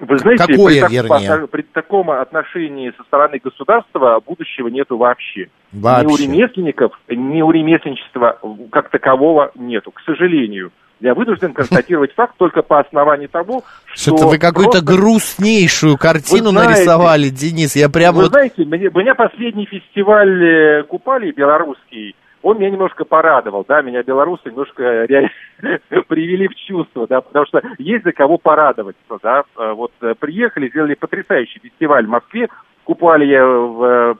Вы 0.00 0.18
знаете, 0.18 0.46
Какое, 0.46 0.86
при, 0.86 0.94
вернее? 0.94 1.46
при 1.48 1.62
таком 1.62 2.10
отношении 2.10 2.92
со 2.96 3.02
стороны 3.04 3.40
государства 3.42 4.20
будущего 4.24 4.68
нету 4.68 4.96
вообще. 4.96 5.48
вообще. 5.72 6.06
Ни 6.06 6.12
у 6.12 6.16
ремесленников, 6.16 6.92
ни 7.08 7.42
у 7.42 7.50
ремесленничества 7.50 8.38
как 8.70 8.90
такового 8.90 9.50
нету, 9.56 9.90
к 9.90 10.00
сожалению. 10.02 10.70
Я 11.00 11.14
вынужден 11.14 11.52
констатировать 11.52 12.12
факт 12.14 12.34
только 12.38 12.62
по 12.62 12.80
основанию 12.80 13.28
того, 13.28 13.62
что... 13.86 14.16
Что-то 14.16 14.28
вы 14.28 14.38
какую-то 14.38 14.82
просто... 14.82 14.86
грустнейшую 14.86 15.96
картину 15.96 16.50
знаете, 16.50 16.70
нарисовали, 16.70 17.28
Денис. 17.28 17.76
Я 17.76 17.88
прямо... 17.88 18.16
Вы 18.16 18.22
вот... 18.24 18.32
знаете, 18.32 18.64
меня, 18.64 18.90
меня 18.90 19.14
последний 19.14 19.66
фестиваль 19.66 20.44
э, 20.44 20.82
Купали 20.84 21.30
белорусский 21.30 22.16
он 22.42 22.58
меня 22.58 22.70
немножко 22.70 23.04
порадовал, 23.04 23.64
да, 23.66 23.82
меня 23.82 24.02
белорусы 24.02 24.50
немножко 24.50 25.04
реально 25.04 25.30
привели 26.08 26.48
в 26.48 26.54
чувство, 26.54 27.06
да, 27.06 27.20
потому 27.20 27.46
что 27.46 27.62
есть 27.78 28.04
за 28.04 28.12
кого 28.12 28.38
порадоваться, 28.38 29.18
да, 29.22 29.44
а 29.56 29.74
вот 29.74 29.92
э, 30.00 30.14
приехали, 30.18 30.68
сделали 30.68 30.94
потрясающий 30.94 31.60
фестиваль 31.60 32.06
в 32.06 32.10
Москве, 32.10 32.48
купали 32.84 33.26
я 33.26 33.44
в, 33.44 33.84
э, 33.84 34.14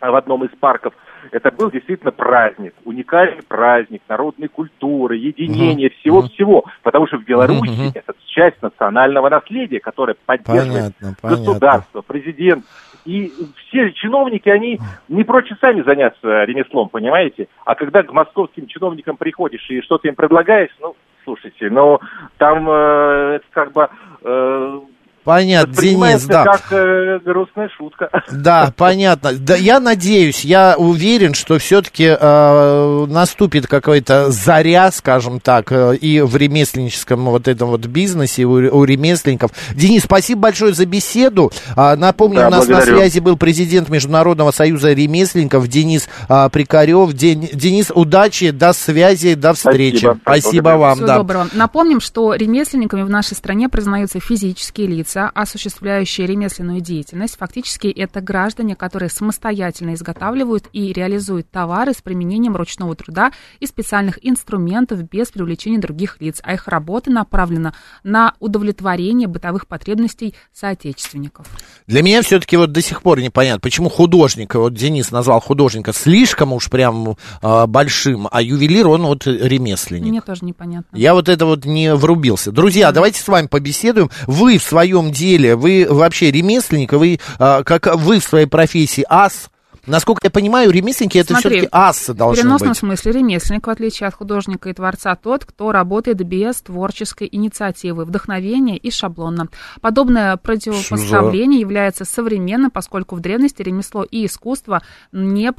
в 0.00 0.14
одном 0.14 0.44
из 0.44 0.50
парков, 0.58 0.94
это 1.32 1.50
был 1.50 1.70
действительно 1.70 2.12
праздник, 2.12 2.74
уникальный 2.84 3.42
праздник 3.42 4.02
народной 4.08 4.48
культуры, 4.48 5.16
единения, 5.16 5.90
всего-всего, 6.00 6.64
потому 6.82 7.06
что 7.06 7.18
в 7.18 7.24
Беларуси 7.24 7.90
это 7.94 8.14
часть 8.26 8.60
национального 8.62 9.28
наследия, 9.28 9.80
которое 9.80 10.16
поддерживает 10.26 10.94
понятно, 11.00 11.28
государство, 11.28 12.02
понятно. 12.02 12.12
президент, 12.12 12.64
и 13.08 13.32
все 13.56 13.90
чиновники, 13.92 14.50
они 14.50 14.78
не 15.08 15.24
прочь 15.24 15.50
сами 15.62 15.80
заняться 15.80 16.44
ремеслом, 16.44 16.90
понимаете? 16.90 17.48
А 17.64 17.74
когда 17.74 18.02
к 18.02 18.12
московским 18.12 18.66
чиновникам 18.66 19.16
приходишь 19.16 19.64
и 19.70 19.80
что-то 19.80 20.08
им 20.08 20.14
предлагаешь, 20.14 20.70
ну, 20.78 20.94
слушайте, 21.24 21.70
ну, 21.70 22.00
там 22.36 22.68
э, 22.68 23.36
это 23.36 23.46
как 23.50 23.72
бы... 23.72 23.88
Э, 24.22 24.80
Понятно, 25.28 25.74
Денис, 25.74 26.24
да. 26.24 26.42
как 26.42 26.62
э, 26.70 27.18
грустная 27.22 27.68
шутка. 27.76 28.08
Да, 28.32 28.72
понятно. 28.74 29.32
Да, 29.34 29.56
я 29.56 29.78
надеюсь, 29.78 30.42
я 30.42 30.76
уверен, 30.78 31.34
что 31.34 31.58
все-таки 31.58 32.16
э, 32.18 33.06
наступит 33.08 33.66
какая-то 33.66 34.30
заря, 34.30 34.90
скажем 34.90 35.40
так, 35.40 35.70
э, 35.70 35.96
и 35.96 36.22
в 36.22 36.34
ремесленническом 36.34 37.26
вот 37.26 37.46
этом 37.46 37.68
вот 37.68 37.84
бизнесе, 37.84 38.44
у, 38.44 38.52
у 38.52 38.84
ремесленников. 38.84 39.50
Денис, 39.74 40.04
спасибо 40.04 40.42
большое 40.42 40.72
за 40.72 40.86
беседу. 40.86 41.52
А, 41.76 41.94
напомню, 41.96 42.38
да, 42.38 42.48
у 42.48 42.50
нас 42.50 42.66
благодарю. 42.66 42.92
на 42.92 42.98
связи 43.00 43.18
был 43.18 43.36
президент 43.36 43.90
Международного 43.90 44.50
союза 44.50 44.94
ремесленников 44.94 45.68
Денис 45.68 46.08
а, 46.30 46.48
Прикарев. 46.48 47.12
Ден, 47.12 47.40
Денис, 47.52 47.92
удачи, 47.94 48.50
до 48.50 48.72
связи, 48.72 49.34
до 49.34 49.52
встречи. 49.52 49.98
Спасибо, 49.98 50.20
спасибо 50.22 50.68
вам. 50.78 50.94
Всего 50.94 51.06
да. 51.06 51.16
доброго. 51.18 51.48
Напомним, 51.52 52.00
что 52.00 52.32
ремесленниками 52.32 53.02
в 53.02 53.10
нашей 53.10 53.34
стране 53.34 53.68
признаются 53.68 54.20
физические 54.20 54.86
лица, 54.86 55.17
лица, 55.18 55.30
осуществляющие 55.34 56.26
ремесленную 56.26 56.80
деятельность, 56.80 57.36
фактически 57.36 57.88
это 57.88 58.20
граждане, 58.20 58.76
которые 58.76 59.10
самостоятельно 59.10 59.94
изготавливают 59.94 60.66
и 60.72 60.92
реализуют 60.92 61.50
товары 61.50 61.92
с 61.92 62.02
применением 62.02 62.56
ручного 62.56 62.94
труда 62.94 63.32
и 63.60 63.66
специальных 63.66 64.18
инструментов 64.22 65.02
без 65.02 65.28
привлечения 65.28 65.78
других 65.78 66.20
лиц, 66.20 66.40
а 66.42 66.54
их 66.54 66.68
работа 66.68 67.10
направлена 67.10 67.74
на 68.04 68.34
удовлетворение 68.38 69.28
бытовых 69.28 69.66
потребностей 69.66 70.34
соотечественников. 70.52 71.46
Для 71.86 72.02
меня 72.02 72.22
все-таки 72.22 72.56
вот 72.56 72.72
до 72.72 72.82
сих 72.82 73.02
пор 73.02 73.20
непонятно, 73.20 73.60
почему 73.60 73.88
художник, 73.88 74.54
вот 74.54 74.74
Денис 74.74 75.10
назвал 75.10 75.40
художника 75.40 75.92
слишком 75.92 76.52
уж 76.52 76.70
прям 76.70 77.16
э, 77.42 77.66
большим, 77.66 78.28
а 78.30 78.42
ювелир 78.42 78.88
он 78.88 79.02
вот 79.02 79.26
ремесленник. 79.26 80.08
Мне 80.08 80.20
тоже 80.20 80.44
непонятно. 80.44 80.96
Я 80.96 81.14
вот 81.14 81.28
это 81.28 81.46
вот 81.46 81.64
не 81.64 81.94
врубился. 81.94 82.52
Друзья, 82.52 82.88
mm-hmm. 82.88 82.92
давайте 82.92 83.20
с 83.20 83.28
вами 83.28 83.46
побеседуем. 83.46 84.10
Вы 84.26 84.58
в 84.58 84.62
своем 84.62 84.97
деле, 85.12 85.56
вы 85.56 85.86
вообще 85.88 86.30
ремесленник, 86.30 86.92
вы, 86.92 87.20
а, 87.38 87.62
как 87.62 87.86
вы 87.96 88.20
в 88.20 88.24
своей 88.24 88.46
профессии 88.46 89.04
ас, 89.08 89.50
Насколько 89.88 90.20
я 90.24 90.30
понимаю, 90.30 90.70
ремесленники 90.70 91.16
это 91.16 91.34
все-таки 91.34 91.68
асы 91.72 92.12
должны 92.12 92.42
В 92.42 92.44
переносном 92.44 92.68
быть. 92.70 92.78
смысле 92.78 93.12
ремесленник, 93.12 93.66
в 93.66 93.70
отличие 93.70 94.06
от 94.06 94.14
художника 94.14 94.68
и 94.68 94.74
творца, 94.74 95.16
тот, 95.16 95.46
кто 95.46 95.72
работает 95.72 96.18
без 96.18 96.60
творческой 96.60 97.28
инициативы, 97.32 98.04
вдохновения 98.04 98.76
и 98.76 98.90
шаблона. 98.90 99.48
Подобное 99.80 100.36
противопоставление 100.36 101.60
является 101.60 102.04
современным, 102.04 102.70
поскольку 102.70 103.16
в 103.16 103.20
древности 103.20 103.62
ремесло 103.62 104.04
и 104.04 104.26
искусство 104.26 104.82
не 105.10 105.50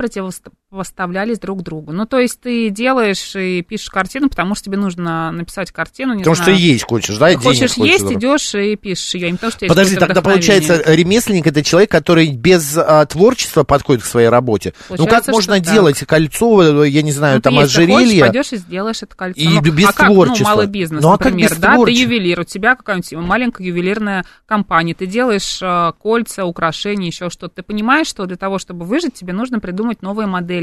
противопоставлялись 0.69 1.39
друг 1.39 1.63
другу. 1.63 1.91
Ну, 1.91 2.05
то 2.05 2.19
есть 2.19 2.39
ты 2.41 2.69
делаешь 2.69 3.35
и 3.35 3.61
пишешь 3.63 3.89
картину, 3.89 4.29
потому 4.29 4.53
что 4.55 4.65
тебе 4.65 4.77
нужно 4.77 5.31
написать 5.31 5.71
картину, 5.71 6.13
не 6.13 6.19
Потому 6.19 6.35
знаю. 6.35 6.55
что 6.55 6.61
есть 6.61 6.83
хочешь, 6.83 7.17
да? 7.17 7.29
денег 7.29 7.41
Хочешь 7.43 7.73
есть, 7.73 7.99
заработать. 8.01 8.17
идешь 8.17 8.55
и 8.55 8.75
пишешь 8.75 9.13
ее, 9.15 9.31
не 9.31 9.37
потому 9.37 9.51
что 9.51 9.65
есть 9.65 9.69
Подожди, 9.75 9.95
тогда 9.95 10.21
получается, 10.21 10.81
ремесленник 10.85 11.47
это 11.47 11.63
человек, 11.63 11.89
который 11.89 12.31
без 12.31 12.77
а, 12.77 13.05
творчества 13.05 13.63
подходит 13.63 14.03
к 14.03 14.05
своей 14.05 14.29
работе. 14.29 14.73
ну 14.89 14.97
как 14.97 14.97
Получается, 14.97 15.31
можно 15.31 15.53
так. 15.55 15.63
делать 15.73 15.99
кольцо, 15.99 16.83
я 16.83 17.01
не 17.01 17.11
знаю, 17.11 17.37
Ну, 17.37 17.41
там 17.41 17.53
ты, 17.55 17.61
хочешь, 17.61 17.77
ожерелье? 17.77 18.21
пойдешь 18.25 18.53
и 18.53 18.57
сделаешь 18.57 19.01
это 19.01 19.15
кольцо. 19.15 19.39
И 19.41 19.47
ну, 19.47 19.61
без 19.61 19.85
а 19.89 19.93
как, 19.93 20.07
творчества. 20.07 20.43
ну, 20.43 20.49
малый 20.49 20.67
бизнес, 20.67 21.01
Ну, 21.01 21.09
а 21.09 21.11
например, 21.13 21.49
да, 21.57 21.71
ты 21.71 21.75
творчества? 21.75 22.03
ювелир, 22.03 22.39
у 22.41 22.43
тебя 22.43 22.75
какая-нибудь 22.75 23.11
маленькая 23.13 23.63
ювелирная 23.65 24.25
компания, 24.45 24.93
ты 24.93 25.05
делаешь 25.07 25.59
э, 25.61 25.91
кольца, 25.99 26.45
украшения, 26.45 27.07
еще 27.07 27.29
что-то. 27.29 27.55
Ты 27.55 27.63
понимаешь, 27.63 28.07
что 28.07 28.25
для 28.25 28.37
того, 28.37 28.59
чтобы 28.59 28.85
выжить, 28.85 29.13
тебе 29.15 29.33
нужно 29.33 29.59
придумать 29.59 30.01
новые 30.01 30.27
модели 30.27 30.58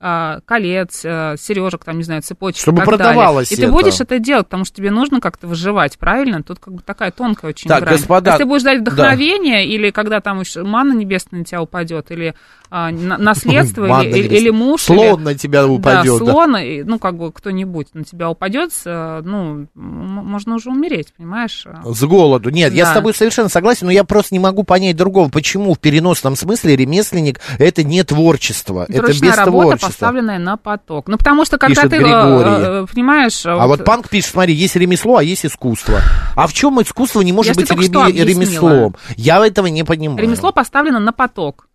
э, 0.00 0.40
колец, 0.44 1.00
э, 1.04 1.36
сережек, 1.38 1.84
там, 1.84 1.96
не 1.98 2.04
знаю, 2.04 2.22
цепочек 2.22 2.60
Чтобы 2.60 2.78
так 2.78 2.86
продавалось 2.86 3.48
далее. 3.48 3.52
И 3.52 3.56
ты 3.56 3.62
это. 3.64 3.72
будешь 3.72 4.00
это 4.00 4.18
делать, 4.18 4.46
потому 4.46 4.64
что 4.64 4.76
тебе 4.76 4.90
нужно 4.90 5.20
как-то 5.20 5.46
выживать, 5.46 5.98
правильно? 5.98 6.42
Тут 6.42 6.58
как 6.58 6.74
бы 6.74 6.82
такая 6.82 7.10
тонкая 7.10 7.50
очень 7.50 7.68
Так, 7.68 7.82
грань. 7.82 7.96
господа, 7.96 8.30
Если 8.32 8.42
ты 8.44 8.48
будешь 8.48 8.60
ждать 8.62 8.82
да. 8.84 8.90
вдохновения, 8.90 9.66
или 9.66 9.90
когда 9.90 10.20
там 10.20 10.38
уж 10.40 10.56
манна 10.56 10.92
небесная 10.92 11.40
на 11.40 11.44
тебя 11.44 11.62
упадет, 11.62 12.10
или 12.10 12.34
а, 12.68 12.90
на- 12.90 13.16
наследство, 13.16 14.02
или, 14.02 14.26
или, 14.26 14.50
муж, 14.50 14.82
Слон 14.82 15.20
или- 15.20 15.24
на 15.24 15.34
тебя 15.36 15.66
упадет. 15.68 16.18
да, 16.18 16.24
да. 16.24 16.32
слон, 16.32 16.56
и, 16.56 16.82
ну, 16.82 16.98
как 16.98 17.16
бы 17.16 17.30
кто-нибудь 17.32 17.94
на 17.94 18.02
тебя 18.02 18.28
упадет, 18.28 18.72
э, 18.84 19.22
ну, 19.24 19.68
можно 19.74 20.56
уже 20.56 20.70
умереть, 20.70 21.12
понимаешь? 21.16 21.64
С 21.84 22.02
голоду. 22.04 22.50
Нет, 22.50 22.72
я 22.74 22.84
Да. 22.86 22.90
с 22.90 22.94
тобой 22.94 23.14
совершенно 23.14 23.48
согласен, 23.48 23.86
но 23.86 23.92
я 23.92 24.02
просто 24.02 24.34
не 24.34 24.40
могу 24.40 24.64
понять 24.64 24.96
другого. 24.96 25.28
Почему 25.28 25.74
в 25.74 25.78
переносном 25.78 26.34
смысле 26.34 26.74
ремесленник 26.74 27.40
это 27.60 27.84
не 27.84 28.02
творчество, 28.02 28.82
Это 28.88 28.94
это 28.98 29.06
ручная 29.06 29.30
без 29.36 29.46
работа, 29.46 29.66
творчества. 29.78 29.88
поставленная 29.88 30.38
на 30.38 30.56
поток. 30.56 31.08
Ну, 31.08 31.18
потому 31.18 31.44
что 31.44 31.58
когда 31.58 31.82
Пишет 31.82 31.90
ты, 31.90 31.96
э, 31.96 32.00
Григорий. 32.00 32.82
э, 32.82 32.86
понимаешь... 32.92 33.42
А 33.44 33.66
вот 33.66 33.84
Панк 33.84 34.08
пишет, 34.08 34.30
смотри, 34.30 34.54
есть 34.54 34.76
ремесло, 34.76 35.16
а 35.16 35.22
есть 35.22 35.46
искусство. 35.46 36.00
А 36.34 36.46
в 36.46 36.52
чем 36.52 36.80
искусство 36.82 37.20
не 37.20 37.32
может 37.32 37.56
Я 37.56 37.60
быть 37.60 37.70
ремеслом? 37.70 38.96
Я 39.16 39.44
этого 39.46 39.66
не 39.66 39.84
понимаю. 39.84 40.18
Ремесло 40.18 40.52
поставлено 40.52 40.98
на 40.98 41.12
поток. 41.12 41.68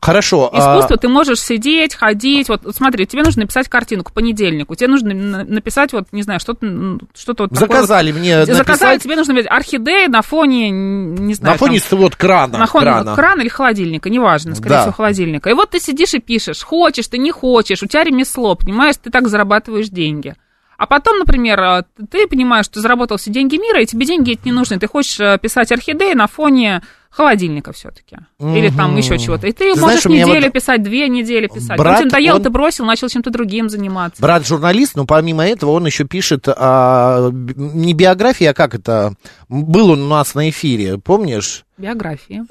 Хорошо. 0.00 0.50
а, 0.52 0.58
Искусство 0.58 0.96
ты 0.96 1.08
можешь 1.08 1.40
сидеть, 1.40 1.94
ходить. 1.94 2.48
Вот 2.48 2.62
смотри, 2.74 3.06
тебе 3.06 3.22
нужно 3.22 3.42
написать 3.42 3.68
картину 3.68 4.04
к 4.04 4.12
понедельнику. 4.12 4.74
Тебе 4.74 4.88
нужно 4.88 5.14
на- 5.14 5.44
написать, 5.44 5.92
вот, 5.92 6.08
не 6.12 6.22
знаю, 6.22 6.40
что-то, 6.40 6.66
м, 6.66 7.00
что-то 7.14 7.44
вот 7.44 7.50
такое 7.50 7.68
Заказали 7.68 8.12
мне 8.12 8.38
вот. 8.38 8.46
Заказали, 8.48 8.94
написать 8.94 9.02
тебе 9.02 9.16
нужно 9.16 9.34
написать 9.34 9.52
орхидеи 9.52 10.06
на 10.08 10.22
фоне, 10.22 10.70
не 10.70 11.34
знаю, 11.34 11.54
на 11.54 11.58
фоне 11.58 11.80
там, 11.80 11.98
вот 11.98 12.16
крана. 12.16 12.58
на 12.58 12.66
фоне 12.66 12.84
крана. 12.86 13.14
крана 13.14 13.40
или 13.40 13.48
холодильника, 13.48 14.10
неважно, 14.10 14.54
скорее 14.54 14.70
Да. 14.76 14.80
всего, 14.82 14.92
холодильника. 14.92 15.50
И 15.50 15.52
вот 15.54 15.70
ты 15.70 15.80
сидишь 15.80 16.14
и 16.14 16.18
пишешь, 16.20 16.62
хочешь 16.62 17.06
ты, 17.08 17.18
не 17.18 17.30
хочешь, 17.30 17.82
у 17.82 17.86
тебя 17.86 18.04
ремесло, 18.04 18.54
понимаешь, 18.54 18.96
ты 19.02 19.10
так 19.10 19.28
зарабатываешь 19.28 19.88
деньги. 19.88 20.34
А 20.76 20.86
потом, 20.86 21.18
например, 21.18 21.60
а, 21.60 21.84
ты 22.08 22.28
понимаешь, 22.28 22.66
что 22.66 22.80
заработал 22.80 23.16
все 23.16 23.32
деньги 23.32 23.56
мира, 23.56 23.82
и 23.82 23.86
тебе 23.86 24.06
деньги 24.06 24.32
эти 24.32 24.42
не 24.44 24.52
нужны. 24.52 24.78
Ты 24.78 24.86
хочешь 24.86 25.18
э, 25.18 25.36
писать 25.42 25.72
орхидеи 25.72 26.12
на 26.14 26.28
фоне 26.28 26.82
холодильника 27.10 27.72
все-таки. 27.72 28.16
Или 28.38 28.70
там 28.70 28.96
еще 28.96 29.18
чего-то. 29.18 29.46
И 29.46 29.52
ты, 29.52 29.74
Ты 29.74 29.80
можешь 29.80 30.02
знаешь, 30.02 30.26
неделю 30.26 30.44
вот 30.46 30.52
писать, 30.52 30.82
две 30.82 31.08
недели 31.08 31.46
писать. 31.46 31.76
брат, 31.78 31.96
Потом 31.96 32.08
тебе 32.10 32.18
надоело, 32.18 32.36
он- 32.36 32.42
ты 32.42 32.50
бросил, 32.50 32.84
начал 32.84 33.08
чем-то 33.08 33.30
другим 33.30 33.68
заниматься. 33.68 34.20
Брат 34.22 34.46
журналист, 34.46 34.94
но 34.96 35.04
помимо 35.06 35.46
этого 35.46 35.70
он 35.72 35.86
еще 35.86 36.04
пишет 36.04 36.46
а, 36.48 37.30
не 37.32 37.94
биографии, 37.94 38.46
а 38.46 38.54
как 38.54 38.74
это? 38.74 39.14
Был 39.48 39.90
он 39.90 40.02
у 40.02 40.08
нас 40.08 40.34
на 40.34 40.50
эфире, 40.50 40.98
помнишь? 40.98 41.64
Биографии. 41.78 42.42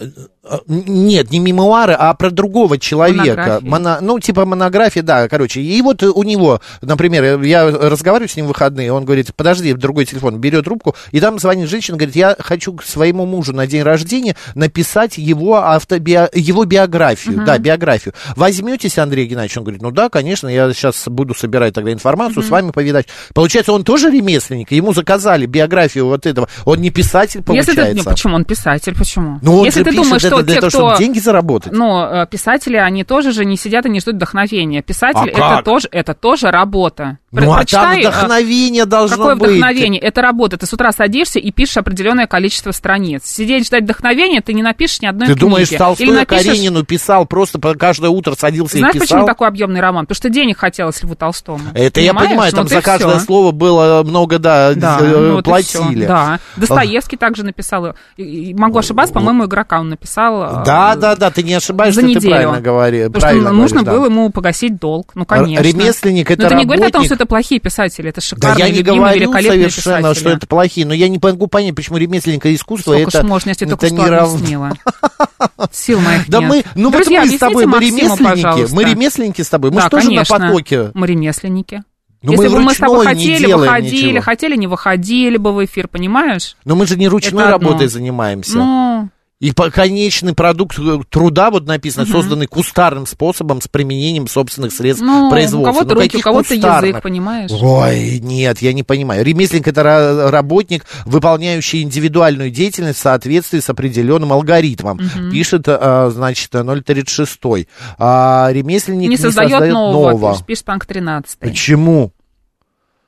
А, 0.44 0.60
н- 0.68 0.84
Нет, 0.88 1.32
не 1.32 1.40
мемуары, 1.40 1.94
а 1.94 2.14
про 2.14 2.32
другого 2.32 2.78
человека. 2.78 3.18
Монографии. 3.62 3.68
Моно- 3.68 3.98
ну, 4.02 4.20
типа 4.20 4.46
монография, 4.46 5.04
да, 5.04 5.28
короче. 5.28 5.62
И 5.62 5.82
вот 5.82 6.02
у 6.04 6.24
него, 6.24 6.62
например, 6.82 7.42
я 7.42 7.66
разговариваю 7.70 8.30
с 8.30 8.36
ним 8.36 8.46
в 8.46 8.50
выходные, 8.50 8.92
он 8.94 9.04
говорит, 9.04 9.36
подожди, 9.36 9.74
другой 9.74 10.06
телефон, 10.06 10.38
берет 10.40 10.64
трубку, 10.66 10.96
и 11.12 11.20
там 11.20 11.40
звонит 11.40 11.70
женщина, 11.70 11.98
говорит, 11.98 12.16
я 12.16 12.36
хочу 12.40 12.74
к 12.74 12.84
своему 12.84 13.26
мужу 13.26 13.54
на 13.54 13.68
день 13.68 13.84
рождения 13.84 14.36
написать 14.56 15.18
его, 15.18 15.56
автобио... 15.58 16.30
его 16.34 16.64
биографию, 16.66 17.44
да, 17.46 17.58
биографию. 17.58 18.14
Возьметесь, 18.38 18.98
Андрей 18.98 19.26
Геннадьевич? 19.28 19.58
Он 19.58 19.64
говорит, 19.64 19.82
ну 19.82 19.92
да, 19.92 20.10
конечно, 20.10 20.48
я 20.48 20.72
сейчас 20.74 21.04
буду 21.08 21.34
собирать 21.34 21.74
тогда 21.74 21.92
информацию, 21.92 22.44
с 22.44 22.50
вами 22.50 22.72
повидать. 22.72 23.08
Получается, 23.34 23.74
он 23.74 23.84
тоже 23.84 24.10
ремесленник, 24.10 24.72
ему 24.72 24.94
заказали 24.94 25.46
биографию 25.46 26.06
вот 26.08 26.26
этого. 26.26 26.48
Он 26.64 26.80
не 26.80 26.90
писатель, 26.92 27.40
Если 27.40 27.44
получается. 27.46 27.86
ты, 27.86 27.94
не, 27.94 28.04
почему 28.04 28.36
он 28.36 28.46
писатель, 28.46 28.96
почему? 28.96 29.17
Ну, 29.42 29.58
он 29.60 29.66
Если 29.66 29.80
же 29.80 29.86
ты 29.86 29.92
пишет 29.92 30.04
думаешь, 30.04 30.24
это 30.24 30.36
что 30.36 30.44
для 30.44 30.56
те, 30.56 30.62
того, 30.62 30.70
кто... 30.70 30.80
чтобы 30.80 30.98
деньги 30.98 31.20
заработать. 31.20 31.74
Ну, 31.74 32.04
э, 32.04 32.28
писатели, 32.28 32.78
они 32.78 33.04
тоже 33.04 33.32
же 33.32 33.46
не 33.46 33.58
сидят 33.58 33.86
и 33.86 33.90
не 33.90 34.00
ждут 34.00 34.16
вдохновения. 34.16 34.82
Писатель 34.82 35.20
А 35.20 35.28
это 35.28 35.38
как? 35.38 35.66
тоже, 35.66 35.88
это 35.92 36.14
тоже 36.14 36.52
работа. 36.52 37.18
Ну, 37.30 37.42
а 37.42 37.46
там 37.46 37.56
прочитай, 37.58 37.98
э, 38.04 38.10
вдохновение 38.10 38.86
должно 38.86 39.18
Какое 39.18 39.36
быть. 39.36 39.50
вдохновение? 39.50 40.00
Это 40.02 40.22
работа. 40.22 40.58
Ты 40.58 40.66
с 40.66 40.72
утра 40.72 40.94
садишься 40.94 41.40
и 41.40 41.52
пишешь 41.52 41.76
определенное 41.76 42.26
количество 42.26 42.72
страниц. 42.72 43.24
Сидеть 43.26 43.66
ждать 43.68 43.84
вдохновения, 43.84 44.40
ты 44.42 44.54
не 44.54 44.64
напишешь 44.64 45.02
ни 45.02 45.08
одной 45.08 45.28
Ты 45.28 45.34
книги. 45.34 45.42
думаешь, 45.42 45.70
Или 45.72 45.78
Толстой 45.78 46.08
напишешь... 46.08 46.46
Каренину 46.46 46.86
писал, 46.86 47.26
просто 47.26 47.60
каждое 47.76 48.10
утро 48.12 48.34
садился 48.38 48.78
Знаешь, 48.78 48.96
и 48.96 49.00
почему 49.00 49.20
писал? 49.20 49.28
такой 49.28 49.50
объемный 49.50 49.82
роман? 49.82 50.06
Потому 50.06 50.16
что 50.16 50.30
денег 50.30 50.58
хотелось 50.58 51.04
Льву 51.04 51.16
Толстому. 51.16 51.60
Это 51.74 52.00
я 52.00 52.12
Понимаешь? 52.14 52.30
понимаю, 52.30 52.52
там 52.54 52.64
Вот 52.64 52.70
за 52.72 52.82
каждое 52.82 53.18
всё. 53.18 53.26
слово 53.26 53.52
было 53.52 54.04
много, 54.06 54.40
да, 54.40 54.74
Да, 54.74 54.98
э, 55.02 55.06
ну 55.28 55.34
вот 55.34 55.44
платили. 55.44 55.96
всё, 56.06 56.08
Да. 56.08 56.40
Достоевский 56.56 57.18
также 57.18 57.44
написал. 57.44 57.94
и 58.16 58.54
Могу 58.58 58.80
ошибаться, 58.80 59.14
по-моему, 59.14 59.46
игрока 59.48 59.82
он 59.82 59.90
написал. 59.90 60.62
э, 60.62 60.64
Да, 60.66 60.96
да, 60.96 61.18
да, 61.18 61.30
ты 61.30 61.44
не 61.44 61.56
ошибаешься, 61.56 62.00
ты 62.00 62.08
неделю. 62.08 62.30
правильно 62.32 62.62
говори. 62.62 63.04
Потому 63.08 63.20
правильно 63.22 63.50
что 63.50 63.54
нужно 63.58 63.82
говоришь, 63.84 63.86
да. 63.86 63.92
было 63.92 64.06
ему 64.06 64.30
погасить 64.30 64.80
долг. 64.80 65.12
Ну, 65.14 65.26
конечно. 65.26 65.62
Ремесленник 65.62 66.32
это 66.32 66.44
Но 66.44 66.48
это 66.48 66.56
не 66.56 66.64
говорит 66.64 66.86
о 66.86 66.92
том, 66.92 67.04
что 67.04 67.17
это 67.18 67.26
плохие 67.26 67.60
писатели. 67.60 68.10
Это 68.10 68.22
Да 68.22 68.26
шикарные, 68.26 68.66
я 68.66 68.72
не 68.72 68.78
любимые, 68.80 69.26
говорю 69.28 69.32
совершенно, 69.34 69.98
писатели. 70.10 70.20
что 70.20 70.30
это 70.30 70.48
плохие, 70.48 70.88
но 70.88 70.94
я 70.94 71.10
не 71.10 71.20
могу 71.22 71.48
понять, 71.48 71.76
почему 71.76 71.98
ремесленник 71.98 72.46
и 72.46 72.56
искусство 72.56 72.94
Сколько 72.94 73.18
это, 73.18 73.26
можно, 73.28 73.50
я 73.50 73.56
тебе 73.56 73.74
это 73.74 73.90
не 73.90 74.06
равно. 74.06 74.72
Сил 75.72 76.00
моих 76.00 76.28
Да 76.30 76.40
нет. 76.40 76.50
мы, 76.50 76.64
ну 76.76 76.92
Друзья, 76.92 77.22
вот 77.22 77.30
мы 77.30 77.36
с 77.36 77.40
тобой, 77.40 77.66
мы 77.66 77.80
ремесленники, 77.80 78.24
пожалуйста. 78.44 78.76
мы 78.76 78.84
ремесленники 78.86 79.42
с 79.42 79.50
тобой, 79.50 79.72
мы 79.72 79.78
Да, 79.78 79.82
же 79.84 79.90
тоже 79.90 80.08
конечно. 80.08 80.38
на 80.40 80.48
потоке. 80.48 80.92
Мы 80.94 81.08
ремесленники. 81.08 81.84
Но 82.24 82.32
Если 82.32 82.48
мы 82.48 82.56
бы 82.56 82.62
мы 82.64 82.74
с 82.74 82.78
тобой 82.78 83.06
хотели, 83.06 83.54
выходили, 83.54 84.08
ничего. 84.10 84.22
хотели, 84.22 84.56
не 84.56 84.68
выходили 84.68 85.38
бы 85.38 85.54
в 85.54 85.64
эфир, 85.64 85.88
понимаешь? 85.88 86.56
Но 86.66 86.76
мы 86.76 86.88
же 86.88 86.98
не 86.98 87.08
ручной 87.08 87.46
работой 87.50 87.88
занимаемся. 87.88 88.58
Ну, 88.58 89.10
И 89.40 89.52
конечный 89.52 90.34
продукт 90.34 90.80
э, 90.80 90.98
труда, 91.12 91.52
вот 91.52 91.68
написано, 91.68 92.08
созданный 92.08 92.48
кустарным 92.48 93.06
способом 93.06 93.62
с 93.62 93.68
применением 93.68 94.28
собственных 94.28 94.72
средств 94.74 95.06
ну 95.06 95.28
у 95.28 95.30
производства. 95.30 95.74
кого-то 95.74 95.94
Ну, 95.94 96.02
руки, 96.02 96.18
у 96.18 96.22
кого-то 96.22 96.50
кустарных? 96.56 96.90
язык, 96.90 97.04
понимаешь? 97.04 97.52
Ой, 97.54 98.20
нет, 98.20 98.64
я 98.64 98.74
не 98.74 98.82
понимаю. 98.82 99.24
Ремесленник 99.24 99.68
это 99.68 99.82
ра- 99.82 100.30
работник, 100.32 100.86
выполняющий 101.06 101.84
индивидуальную 101.84 102.50
деятельность 102.50 102.98
в 102.98 103.02
соответствии 103.04 103.60
с 103.60 103.70
определенным 103.70 104.34
алгоритмом. 104.34 105.00
Пишет, 105.32 105.66
а, 105.68 106.10
значит, 106.10 106.50
036. 106.50 107.68
А 108.00 108.50
ремесленник 108.52 109.08
Не 109.10 109.18
создает 109.18 109.52
создает 109.52 109.74
нового, 109.74 110.10
нового. 110.14 110.34
пишет- 110.34 110.46
пишет 110.48 110.66
Панк 110.66 110.86
13. 110.88 111.38
Почему? 111.40 112.12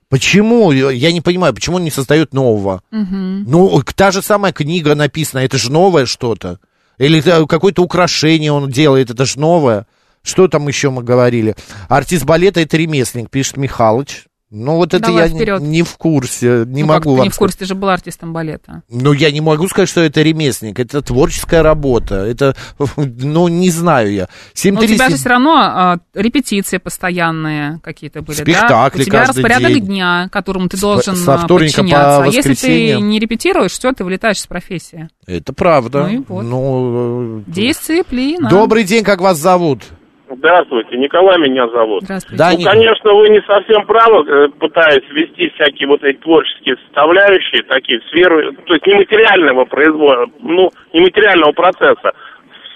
Почему? 0.10 0.72
Я 0.72 1.12
не 1.12 1.22
понимаю, 1.22 1.54
почему 1.54 1.76
он 1.76 1.84
не 1.84 1.92
создает 1.92 2.34
нового? 2.34 2.82
Ну, 2.92 3.82
та 3.96 4.12
же 4.12 4.22
самая 4.22 4.52
книга 4.52 4.96
написана, 4.96 5.42
это 5.42 5.58
же 5.58 5.72
новое 5.72 6.06
что-то. 6.06 6.60
Или 6.98 7.24
э, 7.26 7.46
какое-то 7.48 7.84
украшение 7.84 8.52
он 8.52 8.70
делает, 8.70 9.10
это 9.10 9.26
же 9.26 9.40
новое. 9.40 9.86
Что 10.22 10.48
там 10.48 10.68
еще 10.68 10.90
мы 10.90 11.02
говорили? 11.04 11.56
Артист 11.88 12.26
балета 12.26 12.60
это 12.60 12.76
ремесленник, 12.76 13.30
пишет 13.30 13.58
Михалыч. 13.58 14.26
Ну, 14.52 14.78
вот 14.78 14.96
это 14.96 15.06
Давай 15.06 15.28
я 15.28 15.30
не, 15.30 15.36
вперед. 15.38 15.62
не 15.62 15.84
в 15.84 15.96
курсе, 15.98 16.64
не 16.66 16.82
Ну, 16.82 16.88
могу 16.88 17.14
вам 17.14 17.24
не 17.24 17.30
в 17.30 17.36
курсе, 17.36 17.60
ты 17.60 17.66
же 17.66 17.76
был 17.76 17.90
артистом 17.90 18.34
балета. 18.34 18.82
ну, 18.90 19.14
я 19.14 19.32
не 19.32 19.42
могу 19.42 19.68
сказать, 19.68 19.88
что 19.88 20.02
это 20.02 20.24
ремесленник. 20.24 20.80
Это 20.80 21.04
творческая 21.04 21.62
работа. 21.62 22.16
Это, 22.16 22.56
ну, 22.98 23.48
не 23.48 23.70
знаю 23.70 24.12
я. 24.12 24.28
Но 24.66 24.80
у 24.80 24.84
тебя 24.86 25.08
7-300 25.08 25.10
же 25.12 25.16
все 25.18 25.30
равно 25.30 25.54
а, 25.56 26.00
репетиции 26.16 26.78
постоянные 26.78 27.80
какие-то 27.84 28.24
были, 28.24 28.38
Спектакли 28.38 28.98
да? 28.98 29.04
У 29.04 29.06
тебя 29.06 29.26
распорядок 29.26 29.74
день. 29.74 29.86
дня, 29.86 30.30
которому 30.32 30.68
ты 30.68 30.80
должен 30.80 31.16
со 31.16 31.36
а, 31.36 31.38
вторника 31.38 31.78
по 31.78 31.84
подчиняться. 31.84 32.24
А 32.24 32.26
если 32.26 32.54
ты 32.56 33.00
не 33.02 33.20
репетируешь, 33.20 33.74
все, 33.74 33.92
ты 33.94 34.04
вылетаешь 34.04 34.40
с 34.40 34.48
профессии. 34.48 35.10
Это 35.28 35.54
правда. 35.54 36.08
Ну 36.08 36.10
и 36.10 36.18
вот. 36.28 36.42
Ну, 36.42 37.40
э, 37.40 37.44
Дисциплина. 37.46 38.50
Добрый 38.50 38.84
день, 38.84 39.04
как 39.04 39.22
вас 39.22 39.38
зовут? 39.38 39.84
Здравствуйте, 40.32 40.96
Николай 40.98 41.40
меня 41.40 41.68
зовут. 41.70 42.04
Здравствуйте. 42.04 42.38
Да, 42.38 42.52
Ну, 42.52 42.58
не- 42.60 42.64
конечно, 42.66 43.14
вы 43.14 43.30
не 43.30 43.42
совсем 43.42 43.86
правы, 43.86 44.30
э, 44.30 44.48
пытаясь 44.60 45.04
ввести 45.10 45.50
всякие 45.56 45.88
вот 45.88 46.04
эти 46.04 46.18
творческие 46.20 46.76
составляющие, 46.86 47.64
такие 47.64 48.00
в 48.00 48.04
сферу, 48.10 48.54
то 48.66 48.74
есть 48.74 48.86
нематериального 48.86 49.66
производа, 49.66 50.26
ну, 50.40 50.70
нематериального 50.94 51.52
процесса, 51.54 52.14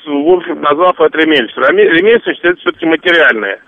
в 0.06 0.30
общем, 0.34 0.62
назвав 0.62 1.00
это 1.00 1.18
ремесленностью. 1.18 1.64
Ремесленность 1.64 2.44
это 2.44 2.60
все-таки 2.60 2.86
материальное 2.86 3.60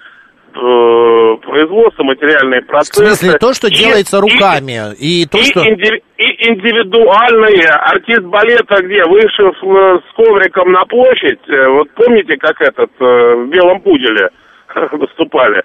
э, 0.55 1.37
производство, 1.41 2.03
материальные 2.03 2.61
процессы. 2.61 3.03
В 3.03 3.07
смысле, 3.07 3.37
то, 3.37 3.53
что 3.53 3.67
и, 3.67 3.71
делается 3.71 4.19
руками, 4.19 4.93
и, 4.97 5.23
и 5.23 5.25
то, 5.25 5.37
и 5.37 5.43
что... 5.43 5.61
Инди, 5.61 6.01
и 6.17 6.49
индивидуальные. 6.49 7.67
Артист 7.69 8.23
балета 8.23 8.81
где? 8.81 9.05
Вышел 9.05 9.53
с, 9.53 10.01
с 10.01 10.15
ковриком 10.15 10.71
на 10.71 10.85
площадь. 10.85 11.39
Э, 11.47 11.69
вот 11.69 11.89
помните, 11.91 12.37
как 12.37 12.61
этот 12.61 12.91
э, 12.99 13.03
в 13.03 13.49
«Белом 13.49 13.81
пуделе» 13.81 14.29
выступали? 14.91 15.63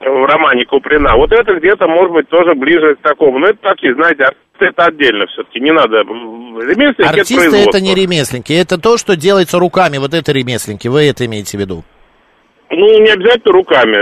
в 0.00 0.24
романе 0.24 0.64
Куприна. 0.64 1.14
Вот 1.14 1.30
это 1.30 1.52
где-то, 1.56 1.86
может 1.86 2.12
быть, 2.12 2.28
тоже 2.30 2.54
ближе 2.54 2.94
к 2.94 3.02
такому. 3.02 3.38
Но 3.38 3.48
это 3.48 3.58
такие, 3.60 3.94
знаете, 3.94 4.24
артисты 4.24 4.66
это 4.66 4.84
отдельно 4.86 5.26
все-таки, 5.26 5.60
не 5.60 5.72
надо. 5.72 6.00
Ремесленники 6.00 7.02
Артисты 7.02 7.46
это, 7.46 7.56
это 7.56 7.80
не 7.80 7.94
ремесленники, 7.94 8.52
это 8.52 8.78
то, 8.78 8.96
что 8.98 9.16
делается 9.16 9.58
руками, 9.58 9.98
вот 9.98 10.14
это 10.14 10.32
ремесленники, 10.32 10.88
вы 10.88 11.08
это 11.08 11.26
имеете 11.26 11.56
в 11.56 11.60
виду? 11.60 11.84
Ну, 12.70 13.02
не 13.02 13.10
обязательно 13.10 13.52
руками, 13.52 13.96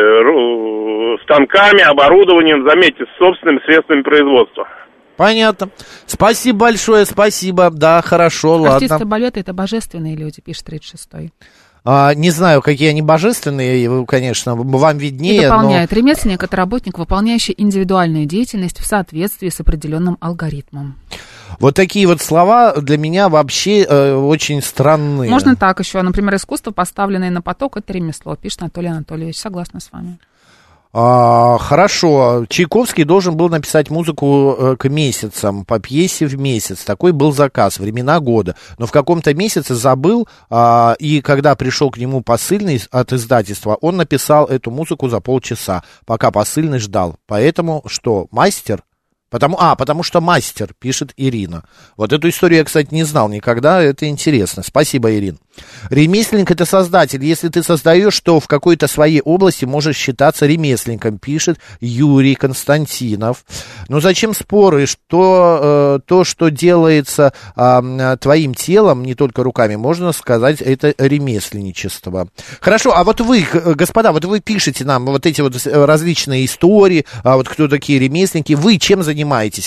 станками, 1.23 1.83
оборудованием, 1.83 2.69
заметьте, 2.69 3.05
с 3.05 3.19
собственными 3.19 3.61
средствами 3.65 4.03
производства. 4.03 4.69
Понятно. 5.17 5.71
Спасибо 6.07 6.59
большое, 6.59 7.05
спасибо. 7.05 7.71
Да, 7.71 8.03
хорошо, 8.03 8.55
Артисты 8.55 8.71
ладно. 8.71 8.77
Артисты 8.77 9.05
балета 9.05 9.41
это 9.41 9.53
божественные 9.53 10.17
люди, 10.17 10.41
пишет 10.41 10.69
36-й. 10.69 11.33
А, 11.85 12.15
не 12.15 12.31
знаю, 12.31 12.63
какие 12.63 12.91
они 12.91 13.03
божественные, 13.03 14.05
конечно, 14.07 14.55
вам 14.55 14.99
виднее. 14.99 15.39
И 15.39 15.43
дополняет. 15.43 15.91
Но... 15.91 15.97
Ремесленник– 15.97 16.43
это 16.45 16.57
работник, 16.57 16.99
выполняющий 16.99 17.55
индивидуальную 17.57 18.27
деятельность 18.27 18.79
в 18.79 18.87
соответствии 18.87 19.49
с 19.49 19.61
определенным 19.61 20.17
алгоритмом. 20.21 20.97
Вот 21.61 21.75
такие 21.75 22.07
вот 22.07 22.21
слова 22.21 22.75
для 22.77 22.99
меня 22.99 23.29
вообще 23.29 23.83
э, 23.83 24.15
очень 24.15 24.63
странные. 24.63 25.31
Можно 25.31 25.57
так 25.57 25.81
еще. 25.81 26.01
Например, 26.03 26.37
искусство, 26.37 26.71
поставленное 26.71 27.31
на 27.31 27.43
поток, 27.43 27.77
это 27.77 27.93
ремесло, 27.93 28.37
пишет 28.37 28.63
Анатолий 28.63 28.89
Анатольевич. 28.89 29.39
Согласна 29.39 29.81
с 29.81 29.91
вами. 29.91 30.19
А, 30.93 31.59
хорошо. 31.59 32.47
Чайковский 32.49 33.05
должен 33.05 33.37
был 33.37 33.49
написать 33.49 33.91
музыку 33.91 34.57
э, 34.59 34.77
к 34.77 34.89
месяцам, 34.89 35.65
по 35.65 35.79
пьесе 35.79 36.27
в 36.27 36.39
месяц. 36.39 36.83
Такой 36.85 37.13
был 37.13 37.33
заказ, 37.33 37.79
времена 37.79 38.21
года. 38.21 38.57
Но 38.79 38.87
в 38.87 38.91
каком-то 38.91 39.35
месяце 39.35 39.75
забыл, 39.75 40.29
а, 40.49 40.97
и 40.99 41.21
когда 41.21 41.55
пришел 41.57 41.91
к 41.91 41.99
нему 41.99 42.23
посыльный 42.23 42.83
от 42.91 43.13
издательства, 43.13 43.77
он 43.81 43.97
написал 43.97 44.47
эту 44.47 44.71
музыку 44.71 45.09
за 45.09 45.21
полчаса, 45.21 45.83
пока 46.07 46.31
посыльный 46.31 46.79
ждал. 46.79 47.17
Поэтому 47.27 47.83
что, 47.87 48.27
мастер? 48.31 48.83
Потому, 49.31 49.59
а, 49.61 49.77
потому 49.77 50.03
что 50.03 50.21
мастер, 50.21 50.73
пишет 50.79 51.13
Ирина. 51.17 51.65
Вот 51.97 52.13
эту 52.13 52.29
историю 52.31 52.59
я, 52.59 52.65
кстати, 52.65 52.89
не 52.93 53.05
знал 53.05 53.29
никогда, 53.29 53.83
это 53.83 54.07
интересно. 54.09 54.63
Спасибо, 54.63 55.15
Ирин. 55.15 55.39
Ремесленник 55.91 56.51
это 56.51 56.65
создатель. 56.65 57.23
Если 57.25 57.49
ты 57.49 57.63
создаешь, 57.63 58.19
то 58.21 58.41
в 58.41 58.47
какой-то 58.47 58.87
своей 58.87 59.21
области 59.21 59.65
можешь 59.65 59.97
считаться 59.97 60.47
ремесленником, 60.47 61.19
пишет 61.19 61.59
Юрий 61.81 62.37
Константинов. 62.37 63.45
Но 63.89 64.01
зачем 64.01 64.35
споры, 64.35 64.87
что 64.87 65.99
э, 65.99 66.01
то, 66.07 66.25
что 66.25 66.49
делается 66.49 67.33
э, 67.57 68.17
твоим 68.21 68.55
телом, 68.55 69.05
не 69.05 69.15
только 69.15 69.43
руками, 69.43 69.77
можно 69.77 70.13
сказать, 70.13 70.63
это 70.63 70.95
ремесленничество. 70.97 72.29
Хорошо, 72.61 72.97
а 72.97 73.05
вот 73.05 73.21
вы, 73.21 73.47
господа, 73.75 74.13
вот 74.13 74.25
вы 74.25 74.41
пишете 74.41 74.85
нам 74.85 75.07
вот 75.07 75.27
эти 75.27 75.41
вот 75.41 75.55
различные 75.67 76.45
истории, 76.45 77.05
а 77.25 77.37
вот 77.37 77.49
кто 77.49 77.69
такие 77.69 77.99
ремесленники, 77.99 78.55
вы 78.55 78.79
чем 78.79 79.03
занимаетесь? 79.03 79.18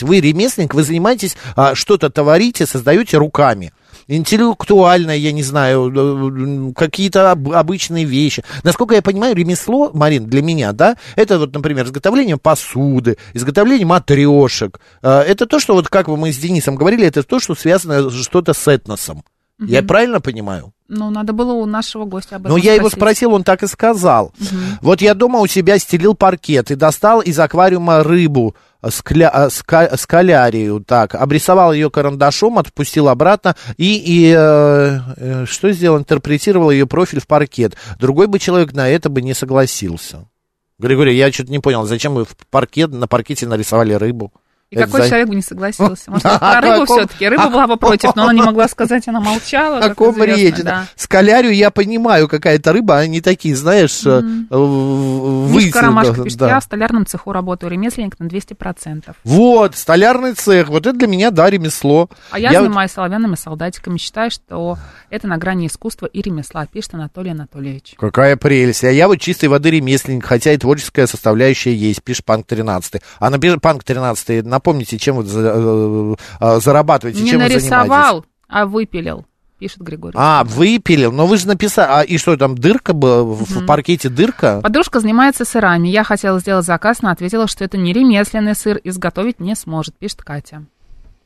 Вы 0.03 0.19
ремесленник, 0.19 0.73
вы 0.73 0.83
занимаетесь, 0.83 1.35
а, 1.55 1.75
что-то 1.75 2.09
творите, 2.09 2.65
создаете 2.65 3.17
руками 3.17 3.71
интеллектуальное, 4.07 5.15
я 5.15 5.31
не 5.31 5.43
знаю, 5.43 5.91
э, 5.91 6.73
какие-то 6.73 7.31
обычные 7.31 8.05
вещи. 8.05 8.43
Насколько 8.63 8.95
я 8.95 9.01
понимаю, 9.01 9.35
ремесло, 9.35 9.91
Марин, 9.93 10.25
для 10.27 10.41
меня, 10.41 10.73
да, 10.73 10.97
это 11.15 11.39
вот, 11.39 11.53
например, 11.53 11.85
изготовление 11.85 12.37
посуды, 12.37 13.17
изготовление 13.33 13.85
матрешек. 13.85 14.79
Э, 15.01 15.19
это 15.21 15.45
то, 15.45 15.59
что 15.59 15.73
вот, 15.73 15.87
как 15.87 16.07
мы 16.07 16.31
с 16.31 16.37
Денисом 16.37 16.75
говорили, 16.75 17.05
это 17.05 17.23
то, 17.23 17.39
что 17.39 17.55
связано 17.55 18.09
что-то 18.09 18.53
с 18.53 18.67
этносом. 18.67 19.23
Угу. 19.59 19.69
Я 19.69 19.83
правильно 19.83 20.19
понимаю? 20.19 20.73
Ну, 20.87 21.09
надо 21.09 21.31
было 21.31 21.53
у 21.53 21.65
нашего 21.65 22.03
гостя 22.05 22.35
об 22.35 22.47
этом 22.47 22.57
Ну, 22.57 22.57
я 22.57 22.73
его 22.73 22.89
спросил, 22.89 23.33
он 23.33 23.43
так 23.43 23.63
и 23.63 23.67
сказал. 23.67 24.33
Угу. 24.39 24.57
Вот 24.81 25.01
я 25.01 25.13
дома 25.13 25.39
у 25.39 25.47
себя 25.47 25.79
стелил 25.79 26.15
паркет 26.15 26.71
и 26.71 26.75
достал 26.75 27.21
из 27.21 27.39
аквариума 27.39 28.03
рыбу, 28.03 28.55
а, 28.81 29.49
ска, 29.49 29.95
скалярию, 29.97 30.83
так, 30.83 31.15
обрисовал 31.15 31.73
ее 31.73 31.89
карандашом, 31.91 32.57
отпустил 32.57 33.09
обратно 33.09 33.55
и, 33.77 33.97
и 33.97 34.33
э, 34.35 34.99
э, 35.17 35.45
что 35.45 35.71
сделал? 35.71 35.99
Интерпретировал 35.99 36.71
ее 36.71 36.87
профиль 36.87 37.19
в 37.19 37.27
паркет. 37.27 37.75
Другой 37.99 38.27
бы 38.27 38.39
человек 38.39 38.73
на 38.73 38.89
это 38.89 39.09
бы 39.09 39.21
не 39.21 39.33
согласился. 39.33 40.27
Григорий, 40.79 41.15
я 41.15 41.31
что-то 41.31 41.51
не 41.51 41.59
понял, 41.59 41.85
зачем 41.85 42.15
вы 42.15 42.25
в 42.25 42.35
паркет, 42.49 42.91
на 42.91 43.07
паркете 43.07 43.45
нарисовали 43.45 43.93
рыбу? 43.93 44.33
И 44.71 44.77
это 44.77 44.85
какой 44.85 45.01
за... 45.01 45.09
человек 45.09 45.27
бы 45.27 45.35
не 45.35 45.41
согласился? 45.41 46.09
Может, 46.09 46.23
про 46.39 46.61
рыбу 46.61 46.85
все-таки. 46.85 47.27
Рыба 47.27 47.49
была 47.49 47.67
бы 47.67 47.75
против, 47.75 48.15
но 48.15 48.23
она 48.23 48.33
не 48.33 48.41
могла 48.41 48.69
сказать, 48.69 49.05
она 49.05 49.19
молчала. 49.19 49.79
О 49.79 49.93
ком 49.93 50.23
речь? 50.23 50.55
Да. 50.63 50.85
Скалярию 50.95 51.53
я 51.53 51.71
понимаю, 51.71 52.29
какая-то 52.29 52.71
рыба, 52.71 52.97
они 52.97 53.19
такие, 53.19 53.53
знаешь, 53.53 54.03
выйти. 54.03 55.65
Мишка 55.65 55.81
Ромашка 55.81 56.23
пишет, 56.23 56.39
я 56.39 56.61
в 56.61 56.63
столярном 56.63 57.05
цеху 57.05 57.33
работаю, 57.33 57.69
ремесленник 57.69 58.17
на 58.17 58.27
200%. 58.27 59.13
Вот, 59.25 59.75
столярный 59.75 60.33
цех, 60.35 60.69
вот 60.69 60.87
это 60.87 60.97
для 60.97 61.07
меня, 61.07 61.31
да, 61.31 61.49
ремесло. 61.49 62.09
А 62.29 62.39
я, 62.39 62.51
я 62.51 62.61
занимаюсь 62.61 62.91
соловянными 62.91 63.35
солдатиками, 63.35 63.97
считаю, 63.97 64.31
что 64.31 64.77
это 65.09 65.27
на 65.27 65.37
грани 65.37 65.67
искусства 65.67 66.05
и 66.05 66.21
ремесла, 66.21 66.65
пишет 66.65 66.93
Анатолий 66.93 67.31
Анатольевич. 67.31 67.95
Какая 67.97 68.37
прелесть. 68.37 68.85
А 68.85 68.91
я 68.91 69.09
вот 69.09 69.17
чистой 69.17 69.49
воды 69.49 69.71
ремесленник, 69.71 70.25
хотя 70.25 70.53
и 70.53 70.57
творческая 70.57 71.07
составляющая 71.07 71.75
есть, 71.75 72.01
пишет 72.01 72.23
Панк 72.23 72.47
13. 72.47 73.01
А 73.19 73.29
на 73.29 73.37
Панк 73.59 73.83
13 73.83 74.45
на 74.45 74.60
напомните, 74.61 74.97
чем 74.97 75.17
вы 75.17 75.25
э, 75.27 76.15
э, 76.39 76.59
зарабатываете, 76.59 77.23
Не 77.23 77.29
чем 77.31 77.39
нарисовал, 77.39 77.87
вы 77.87 78.21
занимаетесь. 78.21 78.27
а 78.47 78.65
выпилил 78.65 79.25
пишет 79.59 79.81
Григорий. 79.81 80.15
А, 80.17 80.43
выпилил. 80.43 81.11
Но 81.11 81.27
вы 81.27 81.37
же 81.37 81.47
написали. 81.47 81.87
А 81.87 82.01
и 82.01 82.17
что 82.17 82.35
там, 82.35 82.57
дырка 82.57 82.93
была? 82.93 83.21
В, 83.21 83.43
в 83.43 83.65
паркете 83.67 84.09
дырка? 84.09 84.59
Подружка 84.63 84.99
занимается 84.99 85.45
сырами. 85.45 85.87
Я 85.87 86.03
хотела 86.03 86.39
сделать 86.39 86.65
заказ, 86.65 87.03
но 87.03 87.11
ответила, 87.11 87.47
что 87.47 87.63
это 87.63 87.77
не 87.77 87.93
ремесленный 87.93 88.55
сыр, 88.55 88.81
изготовить 88.83 89.39
не 89.39 89.55
сможет, 89.55 89.95
пишет 89.95 90.23
Катя. 90.23 90.65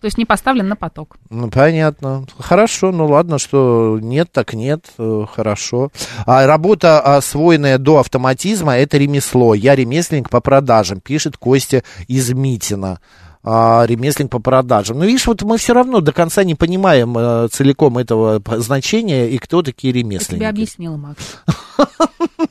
То 0.01 0.07
есть 0.07 0.17
не 0.17 0.25
поставлен 0.25 0.67
на 0.67 0.75
поток. 0.75 1.17
Ну, 1.29 1.49
понятно. 1.49 2.25
Хорошо, 2.37 2.91
ну 2.91 3.07
ладно, 3.07 3.39
что 3.39 3.97
нет, 4.01 4.29
так 4.31 4.53
нет, 4.53 4.85
э, 4.97 5.25
хорошо. 5.33 5.91
А 6.25 6.45
работа, 6.45 6.99
освоенная 6.99 7.77
до 7.77 7.99
автоматизма, 7.99 8.77
это 8.77 8.97
ремесло. 8.97 9.55
Я 9.55 9.75
ремесленник 9.75 10.29
по 10.29 10.41
продажам, 10.41 10.99
пишет 10.99 11.37
Костя 11.37 11.83
из 12.07 12.31
Митина 12.33 12.99
а, 13.47 13.85
ремесленник 13.85 14.31
по 14.31 14.39
продажам. 14.39 14.97
Ну, 14.97 15.05
видишь, 15.05 15.27
вот 15.27 15.43
мы 15.43 15.57
все 15.57 15.73
равно 15.73 16.01
до 16.01 16.11
конца 16.11 16.43
не 16.43 16.55
понимаем 16.55 17.15
а, 17.15 17.47
целиком 17.47 17.99
этого 17.99 18.41
значения 18.57 19.29
и 19.29 19.37
кто 19.37 19.61
такие 19.61 19.93
ремесленники. 19.93 20.41
Я 20.43 20.49
тебе 20.49 20.49
объяснила, 20.49 20.97
Макс. 20.97 21.37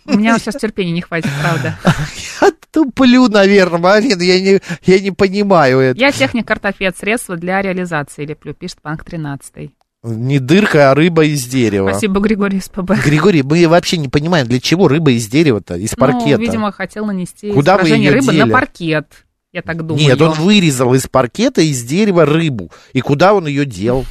У 0.07 0.17
меня 0.17 0.39
сейчас 0.39 0.55
терпения 0.55 0.93
не 0.93 1.01
хватит, 1.01 1.31
правда. 1.43 1.77
Я 2.41 2.53
туплю, 2.71 3.29
наверное, 3.29 3.81
Марина, 3.81 4.23
я 4.23 4.41
не, 4.41 4.61
я 4.85 5.01
не 5.01 5.11
понимаю 5.11 5.81
это. 5.81 5.99
Я 5.99 6.13
техник 6.13 6.49
ортопед, 6.49 6.97
средства 6.97 7.37
для 7.37 7.61
реализации 7.61 8.25
леплю, 8.25 8.55
пишет 8.55 8.81
Панк 8.81 9.05
13. 9.05 9.73
Не 10.05 10.39
дырка, 10.39 10.91
а 10.91 10.95
рыба 10.95 11.25
из 11.25 11.45
дерева. 11.47 11.89
Спасибо, 11.91 12.21
Григорий 12.21 12.61
СПБ. 12.61 12.93
Григорий, 13.05 13.43
мы 13.43 13.67
вообще 13.67 13.97
не 13.97 14.09
понимаем, 14.09 14.47
для 14.47 14.61
чего 14.61 14.87
рыба 14.87 15.11
из 15.13 15.27
дерева-то, 15.27 15.77
из 15.77 15.93
ну, 15.93 15.97
паркета. 15.99 16.39
Ну, 16.39 16.45
видимо, 16.45 16.73
хотел 16.73 17.07
нанести 17.07 17.51
Куда 17.53 17.79
вы 17.79 17.89
ее 17.89 18.11
рыбы 18.11 18.27
дели? 18.33 18.43
на 18.43 18.49
паркет 18.49 19.24
я 19.55 19.63
так 19.63 19.87
думаю. 19.87 20.05
Нет, 20.05 20.21
он 20.21 20.33
вырезал 20.33 20.95
из 20.95 21.07
паркета, 21.07 21.61
из 21.63 21.85
дерева 21.85 22.27
рыбу. 22.27 22.73
И 22.93 23.01
куда 23.01 23.35
он 23.35 23.47
ее 23.47 23.65
дел? 23.65 24.05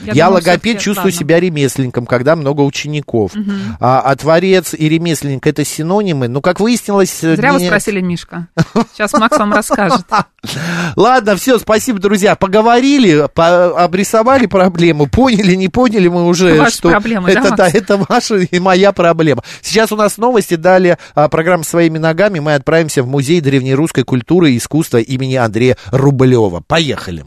Я, 0.00 0.12
я 0.12 0.26
думаю, 0.26 0.44
логопед 0.44 0.78
чувствую 0.78 1.06
ладно. 1.06 1.18
себя 1.18 1.40
ремесленником, 1.40 2.06
когда 2.06 2.36
много 2.36 2.62
учеников. 2.62 3.34
Угу. 3.34 3.50
А, 3.80 4.00
а 4.00 4.16
творец 4.16 4.74
и 4.74 4.88
ремесленник 4.88 5.46
это 5.46 5.64
синонимы. 5.64 6.28
Ну, 6.28 6.40
как 6.40 6.60
выяснилось... 6.60 7.20
Зря 7.20 7.52
не... 7.52 7.58
вы 7.58 7.66
спросили, 7.66 8.00
Мишка. 8.00 8.48
Сейчас 8.92 9.12
Макс 9.12 9.38
вам 9.38 9.52
расскажет. 9.52 10.02
Ладно, 10.96 11.36
все, 11.36 11.58
спасибо, 11.58 11.98
друзья. 11.98 12.36
Поговорили, 12.36 13.28
по 13.34 13.84
обрисовали 13.84 14.46
проблему, 14.46 15.06
поняли, 15.06 15.54
не 15.54 15.68
поняли 15.68 16.08
мы 16.08 16.26
уже, 16.26 16.58
Ваши 16.58 16.76
что 16.76 16.90
проблемы, 16.90 17.30
это, 17.30 17.50
да, 17.50 17.56
да, 17.56 17.68
это 17.68 17.96
ваша 18.08 18.36
и 18.36 18.58
моя 18.58 18.92
проблема. 18.92 19.42
Сейчас 19.60 19.92
у 19.92 19.96
нас 19.96 20.16
новости, 20.16 20.54
далее 20.54 20.98
а, 21.14 21.28
программа 21.28 21.64
«Своими 21.64 21.98
ногами». 21.98 22.38
Мы 22.38 22.54
отправимся 22.54 23.02
в 23.02 23.06
Музей 23.06 23.40
древнерусской 23.40 24.04
культуры 24.04 24.52
и 24.52 24.58
искусства 24.58 24.98
имени 24.98 25.34
Андрея 25.34 25.76
Рублева. 25.90 26.62
Поехали. 26.66 27.26